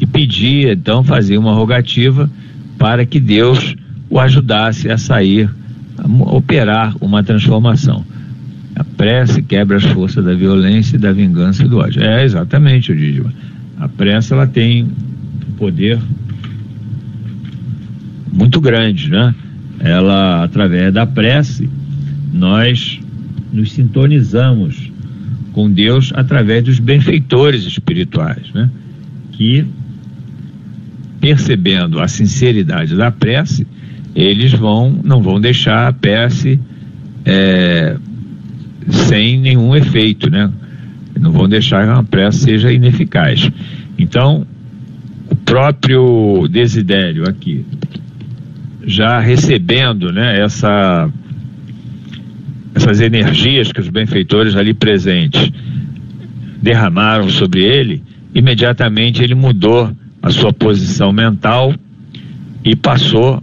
e 0.00 0.06
pedia, 0.06 0.72
então, 0.72 1.04
fazia 1.04 1.38
uma 1.38 1.52
rogativa 1.52 2.30
para 2.78 3.04
que 3.04 3.20
Deus 3.20 3.76
o 4.08 4.18
ajudasse 4.18 4.90
a 4.90 4.96
sair, 4.96 5.50
a 5.98 6.08
operar 6.34 6.96
uma 6.98 7.22
transformação. 7.22 8.06
A 8.74 8.82
prece 8.82 9.42
quebra 9.42 9.76
as 9.76 9.84
forças 9.84 10.24
da 10.24 10.32
violência, 10.32 10.98
da 10.98 11.12
vingança 11.12 11.62
e 11.62 11.68
do 11.68 11.76
ódio. 11.76 12.02
É 12.02 12.24
exatamente, 12.24 12.90
Odídio. 12.90 13.30
A 13.78 13.86
prece 13.86 14.32
ela 14.32 14.46
tem 14.46 14.88
poder 15.58 15.98
muito 18.36 18.60
grande, 18.60 19.10
né? 19.10 19.34
Ela, 19.80 20.44
através 20.44 20.92
da 20.92 21.06
prece, 21.06 21.68
nós 22.32 23.00
nos 23.52 23.72
sintonizamos 23.72 24.92
com 25.52 25.70
Deus 25.70 26.12
através 26.14 26.62
dos 26.62 26.78
benfeitores 26.78 27.64
espirituais, 27.64 28.52
né? 28.54 28.70
Que 29.32 29.66
percebendo 31.20 31.98
a 31.98 32.06
sinceridade 32.06 32.94
da 32.94 33.10
prece, 33.10 33.66
eles 34.14 34.52
vão 34.52 35.00
não 35.02 35.22
vão 35.22 35.40
deixar 35.40 35.88
a 35.88 35.92
prece 35.92 36.60
é, 37.24 37.96
sem 38.88 39.40
nenhum 39.40 39.74
efeito, 39.74 40.30
né? 40.30 40.50
Não 41.18 41.32
vão 41.32 41.48
deixar 41.48 41.86
que 41.86 41.98
a 41.98 42.02
prece 42.02 42.40
seja 42.40 42.70
ineficaz. 42.70 43.50
Então, 43.98 44.46
o 45.30 45.34
próprio 45.34 46.46
Desidério 46.48 47.28
aqui, 47.28 47.64
já 48.86 49.18
recebendo, 49.18 50.12
né, 50.12 50.40
essa, 50.40 51.10
essas 52.72 53.00
energias 53.00 53.72
que 53.72 53.80
os 53.80 53.88
benfeitores 53.88 54.54
ali 54.54 54.72
presentes 54.72 55.50
derramaram 56.62 57.28
sobre 57.28 57.64
ele, 57.64 58.00
imediatamente 58.32 59.22
ele 59.22 59.34
mudou 59.34 59.92
a 60.22 60.30
sua 60.30 60.52
posição 60.52 61.12
mental 61.12 61.74
e 62.64 62.76
passou, 62.76 63.42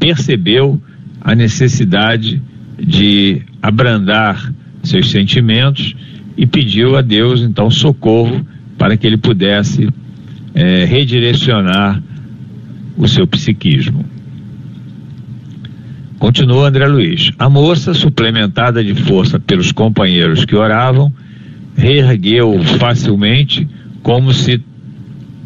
percebeu 0.00 0.80
a 1.20 1.34
necessidade 1.34 2.40
de 2.78 3.42
abrandar 3.60 4.52
seus 4.82 5.10
sentimentos 5.10 5.94
e 6.36 6.46
pediu 6.46 6.96
a 6.96 7.02
Deus 7.02 7.42
então 7.42 7.70
socorro 7.70 8.46
para 8.78 8.96
que 8.96 9.06
ele 9.06 9.16
pudesse 9.18 9.88
é, 10.54 10.84
redirecionar 10.84 12.02
o 12.96 13.06
seu 13.06 13.26
psiquismo. 13.26 14.04
Continua 16.18 16.68
André 16.68 16.86
Luiz. 16.88 17.30
A 17.38 17.48
moça, 17.48 17.94
suplementada 17.94 18.82
de 18.82 18.94
força 18.94 19.38
pelos 19.38 19.70
companheiros 19.70 20.44
que 20.44 20.56
oravam, 20.56 21.12
reergueu 21.76 22.60
facilmente, 22.78 23.68
como 24.02 24.32
se 24.32 24.60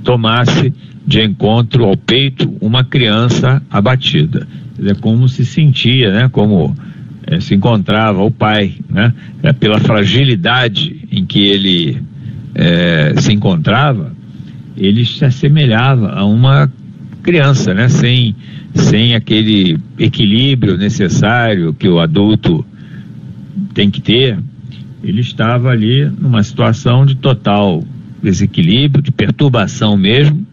tomasse 0.02 0.72
de 1.06 1.22
encontro 1.22 1.84
ao 1.84 1.96
peito 1.96 2.56
uma 2.60 2.82
criança 2.82 3.62
abatida. 3.70 4.46
É 4.84 4.94
como 4.94 5.28
se 5.28 5.44
sentia, 5.44 6.10
né? 6.10 6.28
Como 6.32 6.74
é, 7.26 7.38
se 7.38 7.54
encontrava 7.54 8.22
o 8.22 8.30
pai, 8.30 8.74
né? 8.88 9.12
É, 9.42 9.52
pela 9.52 9.78
fragilidade 9.78 11.06
em 11.12 11.26
que 11.26 11.44
ele 11.44 12.02
é, 12.54 13.14
se 13.18 13.32
encontrava, 13.32 14.12
ele 14.76 15.04
se 15.04 15.22
assemelhava 15.22 16.12
a 16.12 16.24
uma 16.24 16.72
criança, 17.22 17.72
né? 17.72 17.88
Sem, 17.88 18.34
sem 18.74 19.14
aquele 19.14 19.78
equilíbrio 19.98 20.76
necessário 20.76 21.72
que 21.72 21.88
o 21.88 22.00
adulto 22.00 22.64
tem 23.72 23.90
que 23.90 24.00
ter. 24.00 24.38
Ele 25.02 25.20
estava 25.20 25.70
ali 25.70 26.04
numa 26.04 26.42
situação 26.42 27.06
de 27.06 27.16
total 27.16 27.82
desequilíbrio, 28.22 29.02
de 29.02 29.10
perturbação 29.10 29.96
mesmo, 29.96 30.46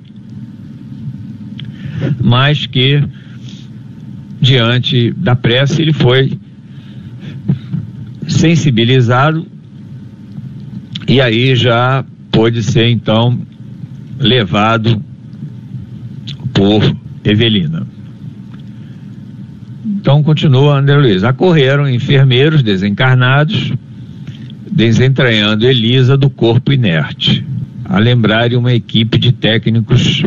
mas 2.21 2.65
que 2.65 3.03
diante 4.41 5.11
da 5.11 5.35
prece 5.35 5.81
ele 5.81 5.93
foi 5.93 6.31
sensibilizado 8.27 9.45
e 11.07 11.19
aí 11.19 11.55
já 11.55 12.05
pôde 12.31 12.63
ser 12.63 12.87
então 12.89 13.39
levado 14.19 15.03
por 16.59 16.93
Evelina. 17.23 17.87
Então 19.85 20.21
continua 20.21 20.77
André 20.77 20.97
Luiz. 20.97 21.23
Acorreram 21.23 21.87
enfermeiros 21.87 22.61
desencarnados, 22.61 23.71
desentranhando 24.69 25.65
Elisa 25.65 26.17
do 26.17 26.29
corpo 26.29 26.73
inerte, 26.73 27.45
a 27.85 27.97
lembrarem 27.97 28.57
uma 28.57 28.73
equipe 28.73 29.17
de 29.17 29.31
técnicos 29.31 30.21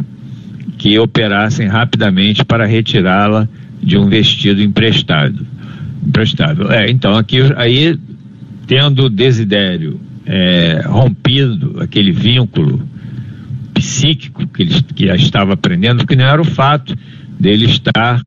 que 0.78 0.98
operassem 0.98 1.68
rapidamente 1.68 2.42
para 2.46 2.64
retirá-la 2.64 3.46
de 3.82 3.98
um 3.98 4.08
vestido 4.08 4.62
emprestado. 4.62 5.46
Emprestável. 6.02 6.72
É, 6.72 6.90
então 6.90 7.14
aqui 7.14 7.40
aí 7.56 7.98
tendo 8.66 9.10
Desidério 9.10 10.00
é, 10.24 10.82
rompido 10.86 11.76
aquele 11.78 12.10
vínculo 12.10 12.82
psíquico 13.82 14.46
que 14.46 14.62
ele 14.62 14.82
que 14.94 15.06
estava 15.06 15.54
aprendendo, 15.54 16.06
que 16.06 16.14
não 16.14 16.24
era 16.24 16.40
o 16.40 16.44
fato 16.44 16.96
dele 17.38 17.66
estar 17.66 18.22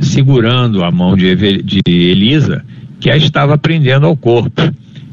segurando 0.00 0.82
a 0.82 0.90
mão 0.90 1.16
de, 1.16 1.62
de 1.62 1.80
Elisa, 1.86 2.64
que 2.98 3.08
a 3.08 3.16
estava 3.16 3.56
prendendo 3.56 4.06
ao 4.06 4.16
corpo. 4.16 4.60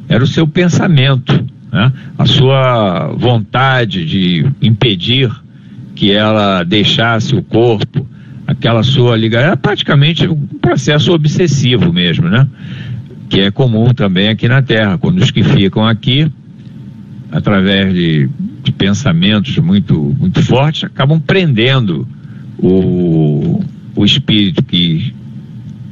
Era 0.10 0.24
o 0.24 0.28
seu 0.28 0.48
pensamento, 0.48 1.46
né? 1.72 1.94
a 2.18 2.26
sua 2.26 3.14
vontade 3.16 4.04
de 4.04 4.46
impedir 4.62 5.32
que 5.94 6.12
ela 6.12 6.64
deixasse 6.64 7.36
o 7.36 7.44
corpo, 7.44 8.08
aquela 8.48 8.82
sua 8.82 9.16
ligação, 9.16 9.48
era 9.48 9.58
praticamente 9.58 10.28
um 10.28 10.48
processo 10.60 11.14
obsessivo 11.14 11.94
mesmo, 11.94 12.28
né? 12.30 12.48
que 13.30 13.42
é 13.42 13.52
comum 13.52 13.94
também 13.94 14.30
aqui 14.30 14.48
na 14.48 14.62
Terra. 14.62 14.98
Quando 14.98 15.20
os 15.20 15.30
que 15.30 15.44
ficam 15.44 15.86
aqui, 15.86 16.32
através 17.32 17.94
de 17.94 18.30
pensamentos 18.78 19.58
muito, 19.58 20.16
muito 20.20 20.42
fortes, 20.44 20.84
acabam 20.84 21.20
prendendo 21.20 22.08
o, 22.58 23.64
o 23.96 24.06
espírito 24.06 24.64
que, 24.64 25.14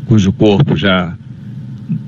cujo 0.05 0.31
corpo 0.31 0.75
já 0.75 1.15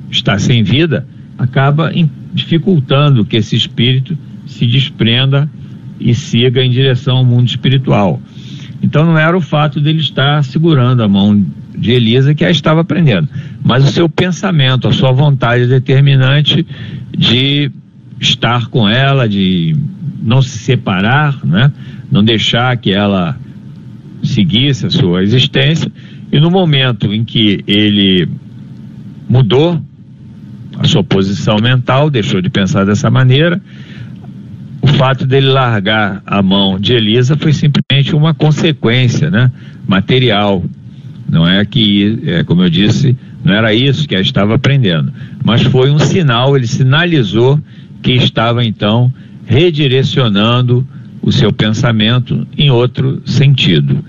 está 0.09 0.37
sem 0.37 0.63
vida, 0.63 1.07
acaba 1.37 1.91
dificultando 2.33 3.25
que 3.25 3.37
esse 3.37 3.55
espírito 3.55 4.17
se 4.45 4.65
desprenda 4.65 5.49
e 5.99 6.13
siga 6.13 6.63
em 6.63 6.69
direção 6.69 7.17
ao 7.17 7.25
mundo 7.25 7.47
espiritual. 7.47 8.21
Então 8.81 9.05
não 9.05 9.17
era 9.17 9.35
o 9.35 9.41
fato 9.41 9.81
dele 9.81 9.99
estar 9.99 10.43
segurando 10.43 11.01
a 11.01 11.07
mão 11.07 11.43
de 11.75 11.91
Elisa 11.91 12.33
que 12.33 12.45
a 12.45 12.51
estava 12.51 12.83
prendendo, 12.83 13.27
mas 13.63 13.83
o 13.83 13.91
seu 13.91 14.09
pensamento, 14.09 14.87
a 14.87 14.93
sua 14.93 15.11
vontade 15.11 15.67
determinante 15.67 16.65
de 17.15 17.71
estar 18.19 18.67
com 18.67 18.87
ela, 18.87 19.27
de 19.27 19.75
não 20.21 20.41
se 20.41 20.57
separar, 20.59 21.45
né? 21.45 21.71
não 22.11 22.23
deixar 22.23 22.75
que 22.77 22.91
ela 22.91 23.37
seguisse 24.23 24.85
a 24.85 24.89
sua 24.89 25.23
existência. 25.23 25.91
E 26.31 26.39
no 26.39 26.49
momento 26.49 27.13
em 27.13 27.23
que 27.23 27.63
ele 27.67 28.27
mudou 29.29 29.81
a 30.77 30.87
sua 30.87 31.03
posição 31.03 31.57
mental, 31.57 32.09
deixou 32.09 32.41
de 32.41 32.49
pensar 32.49 32.85
dessa 32.85 33.09
maneira, 33.09 33.61
o 34.81 34.87
fato 34.87 35.25
dele 35.25 35.47
largar 35.47 36.21
a 36.25 36.41
mão 36.41 36.79
de 36.79 36.93
Elisa 36.93 37.35
foi 37.35 37.51
simplesmente 37.51 38.15
uma 38.15 38.33
consequência, 38.33 39.29
né, 39.29 39.51
material. 39.87 40.63
Não 41.29 41.47
é 41.47 41.65
que, 41.65 42.19
é, 42.25 42.43
como 42.43 42.63
eu 42.63 42.69
disse, 42.69 43.17
não 43.43 43.53
era 43.53 43.73
isso 43.73 44.07
que 44.07 44.15
ela 44.15 44.23
estava 44.23 44.55
aprendendo, 44.55 45.11
mas 45.43 45.63
foi 45.63 45.89
um 45.89 45.99
sinal, 45.99 46.55
ele 46.55 46.67
sinalizou 46.67 47.59
que 48.01 48.13
estava 48.13 48.63
então 48.63 49.11
redirecionando 49.47 50.85
o 51.21 51.31
seu 51.31 51.51
pensamento 51.51 52.45
em 52.57 52.69
outro 52.69 53.21
sentido, 53.25 54.03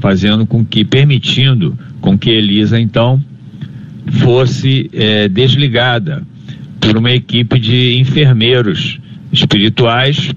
fazendo 0.00 0.44
com 0.44 0.64
que, 0.64 0.84
permitindo 0.84 1.78
com 2.00 2.18
que 2.18 2.28
Elisa 2.28 2.78
então 2.78 3.22
fosse 4.20 4.90
é, 4.92 5.28
desligada 5.28 6.22
por 6.80 6.96
uma 6.96 7.12
equipe 7.12 7.58
de 7.58 7.98
enfermeiros 7.98 8.98
espirituais 9.32 10.32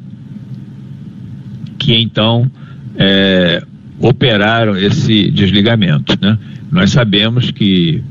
que 1.78 1.96
então 1.96 2.50
é, 2.96 3.64
operaram 4.00 4.78
esse 4.78 5.32
desligamento. 5.32 6.18
Né? 6.22 6.38
Nós 6.72 6.92
sabemos 6.92 7.50
que 7.50 8.04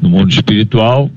no 0.00 0.08
mundo 0.08 0.30
espiritual 0.30 1.10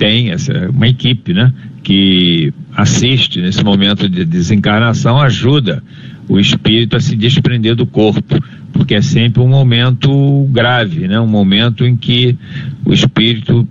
tem 0.00 0.30
essa, 0.30 0.70
uma 0.70 0.88
equipe 0.88 1.34
né, 1.34 1.52
que 1.82 2.54
assiste 2.74 3.38
nesse 3.38 3.62
momento 3.62 4.08
de 4.08 4.24
desencarnação, 4.24 5.20
ajuda 5.20 5.82
o 6.26 6.40
espírito 6.40 6.96
a 6.96 7.00
se 7.00 7.14
desprender 7.14 7.74
do 7.74 7.84
corpo, 7.84 8.42
porque 8.72 8.94
é 8.94 9.02
sempre 9.02 9.42
um 9.42 9.48
momento 9.48 10.48
grave, 10.50 11.06
né? 11.06 11.20
um 11.20 11.26
momento 11.26 11.84
em 11.84 11.94
que 11.98 12.34
o 12.82 12.94
espírito 12.94 13.68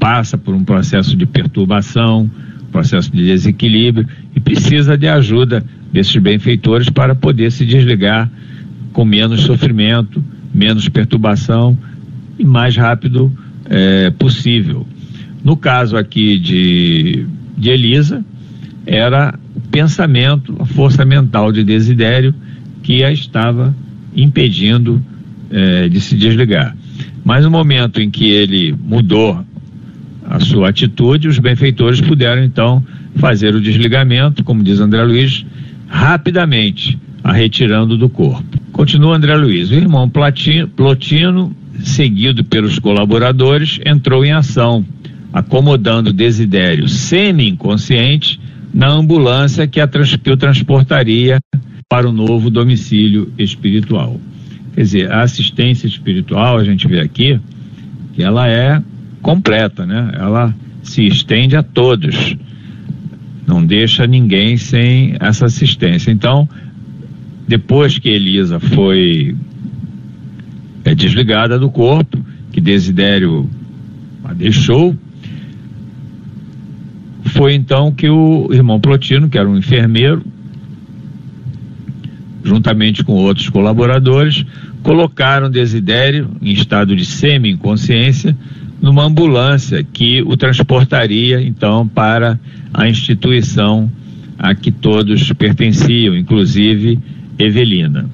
passa 0.00 0.36
por 0.36 0.52
um 0.52 0.64
processo 0.64 1.16
de 1.16 1.26
perturbação, 1.26 2.28
processo 2.72 3.12
de 3.12 3.24
desequilíbrio 3.24 4.08
e 4.34 4.40
precisa 4.40 4.98
de 4.98 5.06
ajuda 5.06 5.64
desses 5.92 6.16
benfeitores 6.16 6.90
para 6.90 7.14
poder 7.14 7.52
se 7.52 7.64
desligar 7.64 8.28
com 8.92 9.04
menos 9.04 9.42
sofrimento, 9.42 10.24
menos 10.52 10.88
perturbação 10.88 11.78
e 12.36 12.44
mais 12.44 12.76
rápido 12.76 13.32
é, 13.66 14.10
possível. 14.10 14.84
No 15.42 15.56
caso 15.56 15.96
aqui 15.96 16.38
de, 16.38 17.26
de 17.56 17.70
Elisa, 17.70 18.24
era 18.86 19.38
o 19.54 19.60
pensamento, 19.60 20.56
a 20.58 20.66
força 20.66 21.04
mental 21.04 21.52
de 21.52 21.64
Desidério 21.64 22.34
que 22.82 23.04
a 23.04 23.12
estava 23.12 23.74
impedindo 24.14 25.02
é, 25.50 25.88
de 25.88 26.00
se 26.00 26.16
desligar. 26.16 26.76
Mas 27.24 27.44
no 27.44 27.50
momento 27.50 28.00
em 28.00 28.10
que 28.10 28.30
ele 28.30 28.74
mudou 28.82 29.44
a 30.28 30.40
sua 30.40 30.68
atitude, 30.68 31.28
os 31.28 31.38
benfeitores 31.38 32.00
puderam 32.00 32.42
então 32.44 32.84
fazer 33.16 33.54
o 33.54 33.60
desligamento, 33.60 34.44
como 34.44 34.62
diz 34.62 34.80
André 34.80 35.02
Luiz, 35.02 35.44
rapidamente, 35.88 36.98
a 37.22 37.32
retirando 37.32 37.96
do 37.96 38.08
corpo. 38.08 38.58
Continua 38.72 39.16
André 39.16 39.36
Luiz. 39.36 39.70
O 39.70 39.74
irmão 39.74 40.08
Platino, 40.08 40.68
Plotino, 40.68 41.54
seguido 41.82 42.44
pelos 42.44 42.78
colaboradores, 42.78 43.80
entrou 43.84 44.24
em 44.24 44.32
ação, 44.32 44.84
acomodando 45.32 46.12
Desidério 46.12 46.88
semi-inconsciente 46.88 48.40
na 48.72 48.88
ambulância 48.88 49.66
que, 49.66 49.80
a, 49.80 49.88
que 49.88 50.30
o 50.30 50.36
transportaria 50.36 51.38
para 51.88 52.08
o 52.08 52.12
novo 52.12 52.50
domicílio 52.50 53.32
espiritual. 53.38 54.20
Quer 54.74 54.82
dizer, 54.82 55.10
a 55.10 55.22
assistência 55.22 55.86
espiritual, 55.86 56.58
a 56.58 56.64
gente 56.64 56.86
vê 56.86 57.00
aqui, 57.00 57.40
que 58.14 58.22
ela 58.22 58.48
é 58.48 58.80
completa, 59.20 59.84
né? 59.84 60.12
Ela 60.14 60.54
se 60.82 61.04
estende 61.04 61.56
a 61.56 61.62
todos, 61.62 62.36
não 63.46 63.64
deixa 63.64 64.06
ninguém 64.06 64.56
sem 64.56 65.16
essa 65.20 65.46
assistência. 65.46 66.10
Então, 66.10 66.48
depois 67.46 67.98
que 67.98 68.08
Elisa 68.08 68.60
foi 68.60 69.34
é, 70.84 70.94
desligada 70.94 71.58
do 71.58 71.70
corpo, 71.70 72.24
que 72.52 72.60
Desidério 72.60 73.48
a 74.22 74.32
deixou, 74.32 74.96
foi 77.40 77.54
então 77.54 77.90
que 77.90 78.06
o 78.06 78.50
irmão 78.52 78.78
Plotino, 78.78 79.26
que 79.30 79.38
era 79.38 79.48
um 79.48 79.56
enfermeiro, 79.56 80.22
juntamente 82.44 83.02
com 83.02 83.14
outros 83.14 83.48
colaboradores, 83.48 84.44
colocaram 84.82 85.48
Desidério 85.48 86.28
em 86.42 86.52
estado 86.52 86.94
de 86.94 87.06
semi-inconsciência 87.06 88.36
numa 88.78 89.04
ambulância 89.04 89.82
que 89.82 90.20
o 90.20 90.36
transportaria 90.36 91.40
então 91.40 91.88
para 91.88 92.38
a 92.74 92.86
instituição 92.86 93.90
a 94.38 94.54
que 94.54 94.70
todos 94.70 95.32
pertenciam, 95.32 96.14
inclusive 96.14 96.98
Evelina. 97.38 98.04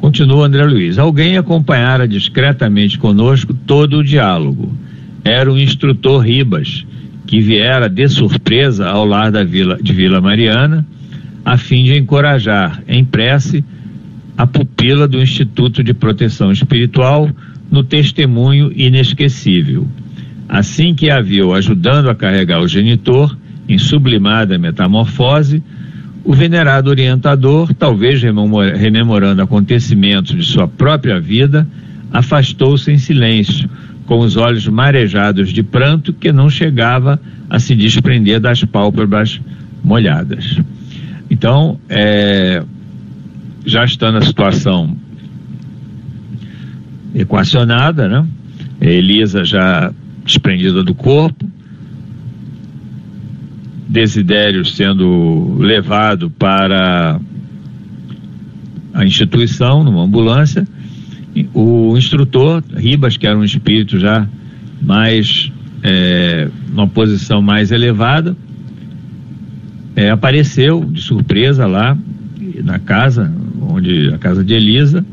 Continua 0.00 0.46
André 0.46 0.64
Luiz. 0.64 0.98
Alguém 0.98 1.36
acompanhara 1.36 2.08
discretamente 2.08 2.98
conosco 2.98 3.52
todo 3.52 3.98
o 3.98 4.02
diálogo. 4.02 4.72
Era 5.24 5.52
o 5.52 5.58
instrutor 5.58 6.24
Ribas, 6.24 6.84
que 7.26 7.40
viera 7.40 7.88
de 7.88 8.08
surpresa 8.08 8.88
ao 8.88 9.04
lar 9.04 9.30
da 9.30 9.44
vila, 9.44 9.78
de 9.80 9.92
Vila 9.92 10.20
Mariana, 10.20 10.86
a 11.44 11.56
fim 11.56 11.84
de 11.84 11.96
encorajar 11.96 12.82
em 12.86 13.04
prece 13.04 13.64
a 14.36 14.46
pupila 14.46 15.06
do 15.06 15.20
Instituto 15.20 15.82
de 15.82 15.94
Proteção 15.94 16.50
Espiritual 16.50 17.30
no 17.70 17.82
testemunho 17.82 18.72
inesquecível. 18.74 19.86
Assim 20.48 20.94
que 20.94 21.10
a 21.10 21.20
viu 21.20 21.54
ajudando 21.54 22.10
a 22.10 22.14
carregar 22.14 22.60
o 22.60 22.68
genitor, 22.68 23.36
em 23.68 23.78
sublimada 23.78 24.58
metamorfose, 24.58 25.62
o 26.24 26.32
venerado 26.32 26.90
orientador, 26.90 27.72
talvez 27.74 28.20
rememorando 28.22 29.42
acontecimentos 29.42 30.36
de 30.36 30.44
sua 30.44 30.68
própria 30.68 31.18
vida, 31.18 31.66
afastou-se 32.12 32.90
em 32.92 32.98
silêncio, 32.98 33.68
com 34.12 34.18
os 34.18 34.36
olhos 34.36 34.68
marejados 34.68 35.54
de 35.54 35.62
pranto 35.62 36.12
que 36.12 36.30
não 36.30 36.50
chegava 36.50 37.18
a 37.48 37.58
se 37.58 37.74
desprender 37.74 38.38
das 38.38 38.62
pálpebras 38.62 39.40
molhadas. 39.82 40.60
Então, 41.30 41.80
é, 41.88 42.62
já 43.64 43.86
estando 43.86 44.18
a 44.18 44.20
situação 44.20 44.94
equacionada, 47.14 48.06
né? 48.06 48.26
Elisa 48.82 49.46
já 49.46 49.90
desprendida 50.26 50.84
do 50.84 50.94
corpo, 50.94 51.50
Desidério 53.88 54.62
sendo 54.66 55.56
levado 55.58 56.28
para 56.28 57.18
a 58.92 59.06
instituição, 59.06 59.82
numa 59.82 60.02
ambulância, 60.02 60.68
o 61.54 61.96
instrutor, 61.96 62.62
Ribas, 62.76 63.16
que 63.16 63.26
era 63.26 63.36
um 63.36 63.44
espírito 63.44 63.98
já 63.98 64.26
mais, 64.80 65.50
é, 65.82 66.48
numa 66.68 66.86
posição 66.86 67.40
mais 67.40 67.72
elevada, 67.72 68.36
é, 69.96 70.10
apareceu 70.10 70.84
de 70.84 71.00
surpresa 71.00 71.66
lá 71.66 71.96
na 72.62 72.78
casa, 72.78 73.32
onde 73.60 74.12
a 74.12 74.18
casa 74.18 74.44
de 74.44 74.54
Elisa, 74.54 75.04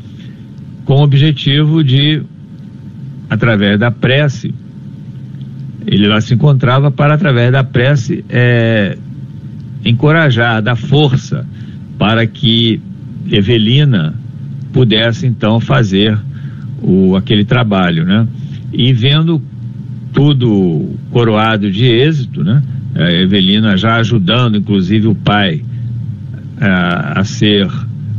com 0.84 0.96
o 0.96 1.02
objetivo 1.02 1.82
de, 1.82 2.22
através 3.28 3.78
da 3.78 3.90
prece, 3.90 4.54
ele 5.86 6.06
lá 6.06 6.20
se 6.20 6.34
encontrava 6.34 6.90
para, 6.90 7.14
através 7.14 7.50
da 7.52 7.64
prece, 7.64 8.24
é, 8.28 8.96
encorajar, 9.84 10.62
dar 10.62 10.76
força 10.76 11.46
para 11.98 12.26
que 12.26 12.80
Evelina 13.30 14.14
pudesse 14.72 15.26
então 15.26 15.60
fazer 15.60 16.18
o, 16.82 17.16
aquele 17.16 17.44
trabalho, 17.44 18.04
né? 18.04 18.26
E 18.72 18.92
vendo 18.92 19.40
tudo 20.12 20.90
coroado 21.10 21.70
de 21.70 21.86
êxito, 21.86 22.42
né? 22.42 22.62
A 22.94 23.10
Evelina 23.12 23.76
já 23.76 23.96
ajudando, 23.96 24.56
inclusive, 24.56 25.06
o 25.06 25.14
pai 25.14 25.62
a, 26.60 27.20
a 27.20 27.24
ser 27.24 27.68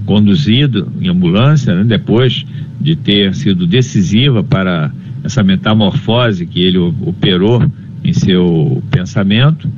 conduzido 0.05 0.91
em 0.99 1.07
ambulância, 1.07 1.75
né, 1.75 1.83
depois 1.83 2.45
de 2.79 2.95
ter 2.95 3.33
sido 3.35 3.67
decisiva 3.67 4.43
para 4.43 4.91
essa 5.23 5.43
metamorfose 5.43 6.45
que 6.45 6.59
ele 6.61 6.77
operou 6.79 7.63
em 8.03 8.11
seu 8.11 8.81
pensamento, 8.89 9.69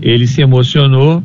ele 0.00 0.26
se 0.26 0.40
emocionou 0.40 1.22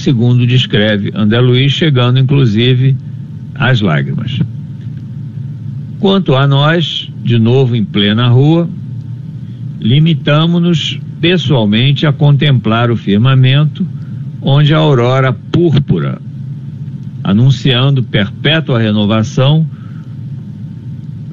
segundo 0.00 0.46
descreve 0.46 1.12
André 1.14 1.40
Luiz, 1.40 1.72
chegando 1.72 2.18
inclusive 2.18 2.96
às 3.54 3.80
lágrimas. 3.80 4.40
Quanto 5.98 6.34
a 6.34 6.46
nós, 6.46 7.10
de 7.22 7.38
novo 7.38 7.76
em 7.76 7.84
plena 7.84 8.28
rua, 8.28 8.68
limitamos-nos 9.78 10.98
pessoalmente 11.20 12.06
a 12.06 12.12
contemplar 12.12 12.90
o 12.90 12.96
firmamento, 12.96 13.86
onde 14.40 14.74
a 14.74 14.78
aurora 14.78 15.32
púrpura, 15.32 16.20
anunciando 17.22 18.02
perpétua 18.02 18.78
renovação, 18.78 19.66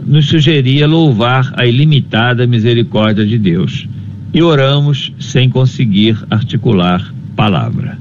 nos 0.06 0.28
sugeria 0.28 0.88
louvar 0.88 1.54
a 1.56 1.66
ilimitada 1.66 2.46
misericórdia 2.46 3.26
de 3.26 3.38
Deus. 3.38 3.88
E 4.34 4.42
oramos 4.42 5.14
sem 5.20 5.50
conseguir 5.50 6.18
articular 6.30 7.14
palavra. 7.36 7.98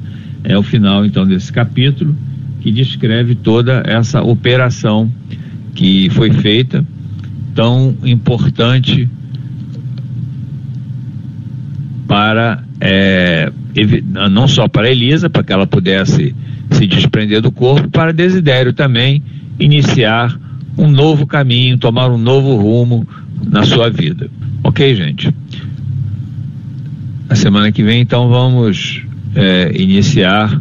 É 0.48 0.56
o 0.56 0.62
final 0.62 1.04
então 1.04 1.26
desse 1.26 1.52
capítulo 1.52 2.14
que 2.60 2.70
descreve 2.70 3.34
toda 3.34 3.82
essa 3.84 4.22
operação 4.22 5.10
que 5.74 6.08
foi 6.10 6.30
feita, 6.30 6.84
tão 7.52 7.96
importante 8.04 9.08
para 12.06 12.62
é, 12.80 13.52
não 14.30 14.46
só 14.46 14.68
para 14.68 14.88
Elisa, 14.88 15.28
para 15.28 15.42
que 15.42 15.52
ela 15.52 15.66
pudesse 15.66 16.32
se 16.70 16.86
desprender 16.86 17.42
do 17.42 17.50
corpo, 17.50 17.88
para 17.88 18.12
Desidério 18.12 18.72
também 18.72 19.20
iniciar 19.58 20.38
um 20.78 20.88
novo 20.88 21.26
caminho, 21.26 21.76
tomar 21.76 22.08
um 22.08 22.18
novo 22.18 22.54
rumo 22.54 23.06
na 23.44 23.64
sua 23.64 23.90
vida. 23.90 24.30
Ok, 24.62 24.94
gente? 24.94 25.34
A 27.28 27.34
semana 27.34 27.72
que 27.72 27.82
vem, 27.82 28.00
então, 28.00 28.28
vamos 28.28 29.02
é, 29.36 29.70
iniciar 29.80 30.58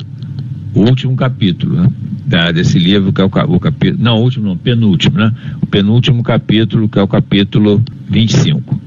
o 0.73 0.82
último 0.82 1.15
capítulo 1.15 1.91
né, 2.28 2.51
desse 2.53 2.78
livro, 2.78 3.13
que 3.13 3.21
é 3.21 3.23
o, 3.23 3.28
o 3.28 3.59
capítulo. 3.59 4.03
Não, 4.03 4.21
último, 4.21 4.45
não, 4.45 4.57
penúltimo, 4.57 5.17
né? 5.17 5.32
O 5.61 5.65
penúltimo 5.65 6.21
capítulo, 6.21 6.89
que 6.89 6.99
é 6.99 7.01
o 7.01 7.07
capítulo 7.07 7.82
25. 8.09 8.82